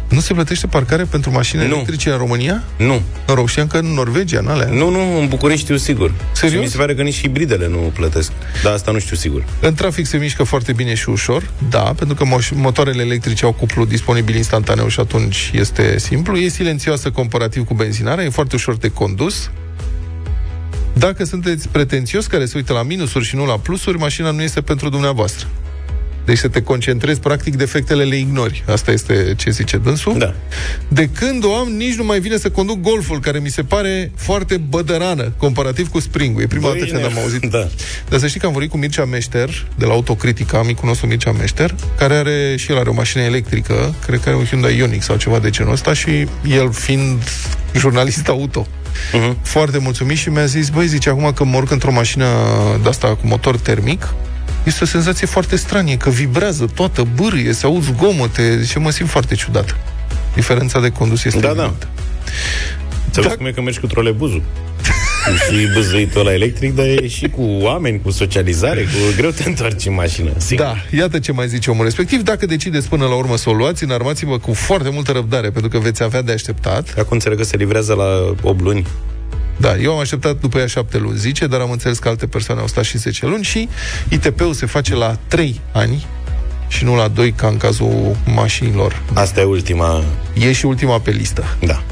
[0.10, 1.74] Nu se plătește parcare pentru mașini Nu.
[1.74, 2.64] electrice în România?
[2.78, 3.02] Nu.
[3.26, 4.68] În Ro- știam că în Norvegia, în alea.
[4.68, 6.12] Nu, nu, în București știu sigur.
[6.32, 6.58] Serios?
[6.60, 8.32] Și mi se pare că nici hibridele nu plătesc.
[8.64, 9.44] Dar asta nu știu sigur.
[9.62, 13.52] În trafic se mișcă foarte bine și ușor, da, pentru că moș- motoarele electrice au
[13.54, 16.38] cuplu disponibil instantaneu și atunci este simplu.
[16.38, 19.50] E silențioasă comparativ cu benzinarea, e foarte ușor de condus.
[20.94, 24.62] Dacă sunteți pretențios care se uită la minusuri și nu la plusuri, mașina nu este
[24.62, 25.48] pentru dumneavoastră.
[26.30, 28.64] Deci să te concentrezi, practic, defectele le ignori.
[28.68, 30.18] Asta este ce zice dânsul.
[30.18, 30.34] Da.
[30.88, 34.12] De când o am, nici nu mai vine să conduc golful, care mi se pare
[34.16, 37.46] foarte bădărană, comparativ cu spring E prima dată când am auzit.
[37.46, 37.68] Da.
[38.10, 41.32] Dar să știi că am vorbit cu Mircea Meșter, de la Autocritica, amicul nostru Mircea
[41.32, 45.02] Meșter, care are și el are o mașină electrică, cred că are un Hyundai Ioniq
[45.02, 47.24] sau ceva de genul ăsta și el fiind
[47.76, 48.68] jurnalist auto.
[49.14, 49.34] Mhm.
[49.34, 49.42] Uh-huh.
[49.42, 52.26] Foarte mulțumit și mi-a zis, băi, zice, acum că mă urc într-o mașină
[52.82, 54.14] de-asta cu motor termic,
[54.64, 59.10] este o senzație foarte stranie, că vibrează toată, bârâie, se aud zgomote, și mă simt
[59.10, 59.76] foarte ciudat.
[60.36, 61.52] Diferența de condus este Da, da.
[61.52, 61.88] evidentă.
[63.12, 63.30] Ți da.
[63.30, 64.44] cum e că mergi cu trolebuzul.
[65.50, 69.86] și băzăitul la electric, dar e și cu oameni, cu socializare, cu greu te întorci
[69.86, 70.32] în mașină.
[70.38, 70.66] Sigur.
[70.66, 72.22] Da, iată ce mai zice omul respectiv.
[72.22, 75.78] Dacă decideți până la urmă să o luați, înarmați-vă cu foarte multă răbdare, pentru că
[75.78, 76.90] veți avea de așteptat.
[76.98, 78.86] Acum înțeleg că se livrează la 8 luni.
[79.60, 82.62] Da, eu am așteptat după ea șapte luni, zice, dar am înțeles că alte persoane
[82.62, 83.70] au stat și 10 luni și
[84.10, 86.06] ITP-ul se face la 3 ani
[86.68, 89.02] și nu la 2 ca în cazul mașinilor.
[89.14, 90.04] Asta e ultima...
[90.34, 91.44] E și ultima pe listă.
[91.60, 91.84] Da.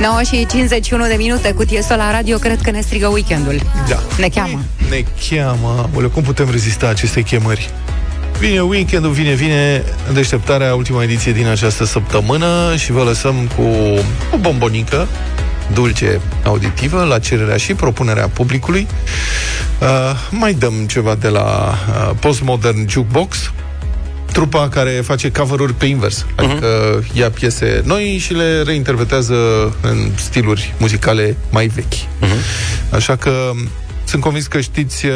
[0.00, 3.60] 9 și 51 de minute cu Tiesto la radio, cred că ne strigă weekendul.
[3.88, 4.02] Da.
[4.18, 4.60] Ne cheamă.
[4.90, 5.88] Ne cheamă.
[5.92, 7.70] Bule, cum putem rezista acestei chemări?
[8.38, 13.62] Vine weekendul, vine, vine deșteptarea, ultima ediție din această săptămână și vă lăsăm cu
[14.32, 15.08] o bombonică
[15.72, 18.86] dulce auditivă la cererea și propunerea publicului.
[19.80, 19.88] Uh,
[20.30, 23.52] mai dăm ceva de la uh, Postmodern Jukebox,
[24.32, 26.26] trupa care face cover-uri pe invers.
[26.36, 27.16] Adică uh-huh.
[27.16, 29.34] ia piese noi și le reinterpretează
[29.80, 31.94] în stiluri muzicale mai vechi.
[31.94, 32.90] Uh-huh.
[32.90, 33.50] Așa că
[34.08, 35.12] sunt convins că știți, uh,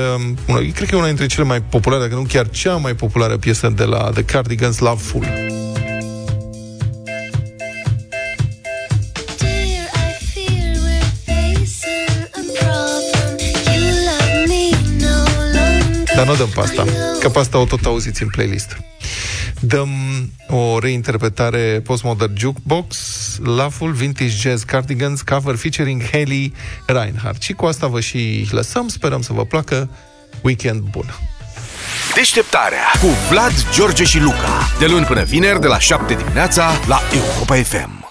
[0.46, 3.36] una, cred că e una dintre cele mai populare, dacă nu chiar cea mai populară
[3.36, 5.26] piesă de la The Cardigans, Loveful.
[16.16, 16.84] Dar nu dăm pe asta,
[17.20, 18.76] că pe asta o tot auziți în playlist.
[19.64, 19.90] Dăm
[20.48, 22.96] o reinterpretare postmodern jukebox,
[23.44, 26.52] Laughful Vintage Jazz Cardigans, cover featuring Haley
[26.86, 27.42] Reinhardt.
[27.42, 29.88] Și cu asta vă și lăsăm, sperăm să vă placă.
[30.40, 31.14] Weekend bun!
[32.14, 34.68] Deșteptarea cu Vlad, George și Luca.
[34.78, 38.01] De luni până vineri, de la 7 dimineața, la Europa FM.